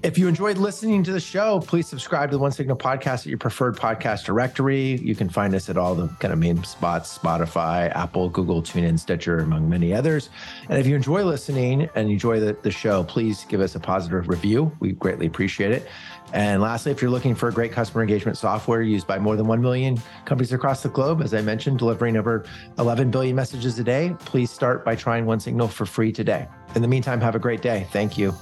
If 0.00 0.16
you 0.16 0.28
enjoyed 0.28 0.58
listening 0.58 1.02
to 1.04 1.12
the 1.12 1.18
show, 1.18 1.58
please 1.58 1.88
subscribe 1.88 2.30
to 2.30 2.36
the 2.36 2.38
One 2.40 2.52
Signal 2.52 2.76
podcast 2.76 3.20
at 3.20 3.26
your 3.26 3.38
preferred 3.38 3.76
podcast 3.76 4.24
directory. 4.24 4.96
You 4.98 5.16
can 5.16 5.28
find 5.28 5.56
us 5.56 5.68
at 5.68 5.76
all 5.76 5.96
the 5.96 6.06
kind 6.20 6.32
of 6.32 6.38
main 6.38 6.62
spots 6.62 7.18
Spotify, 7.18 7.90
Apple, 7.96 8.28
Google, 8.28 8.62
TuneIn, 8.62 8.96
Stitcher, 8.96 9.40
among 9.40 9.68
many 9.68 9.92
others. 9.92 10.30
And 10.68 10.78
if 10.78 10.86
you 10.86 10.94
enjoy 10.94 11.24
listening 11.24 11.90
and 11.96 12.10
enjoy 12.10 12.38
the, 12.38 12.56
the 12.62 12.70
show, 12.70 13.02
please 13.02 13.44
give 13.48 13.60
us 13.60 13.74
a 13.74 13.80
positive 13.80 14.28
review. 14.28 14.70
We 14.78 14.92
greatly 14.92 15.26
appreciate 15.26 15.72
it. 15.72 15.88
And 16.32 16.62
lastly, 16.62 16.92
if 16.92 17.02
you're 17.02 17.10
looking 17.10 17.34
for 17.34 17.48
a 17.48 17.52
great 17.52 17.72
customer 17.72 18.02
engagement 18.02 18.38
software 18.38 18.82
used 18.82 19.08
by 19.08 19.18
more 19.18 19.34
than 19.34 19.48
1 19.48 19.60
million 19.60 20.00
companies 20.26 20.52
across 20.52 20.84
the 20.84 20.90
globe, 20.90 21.22
as 21.22 21.34
I 21.34 21.42
mentioned, 21.42 21.80
delivering 21.80 22.16
over 22.16 22.44
11 22.78 23.10
billion 23.10 23.34
messages 23.34 23.76
a 23.80 23.84
day, 23.84 24.14
please 24.20 24.52
start 24.52 24.84
by 24.84 24.94
trying 24.94 25.26
One 25.26 25.40
Signal 25.40 25.66
for 25.66 25.86
free 25.86 26.12
today. 26.12 26.46
In 26.76 26.82
the 26.82 26.88
meantime, 26.88 27.20
have 27.20 27.34
a 27.34 27.40
great 27.40 27.62
day. 27.62 27.88
Thank 27.90 28.16
you. 28.16 28.32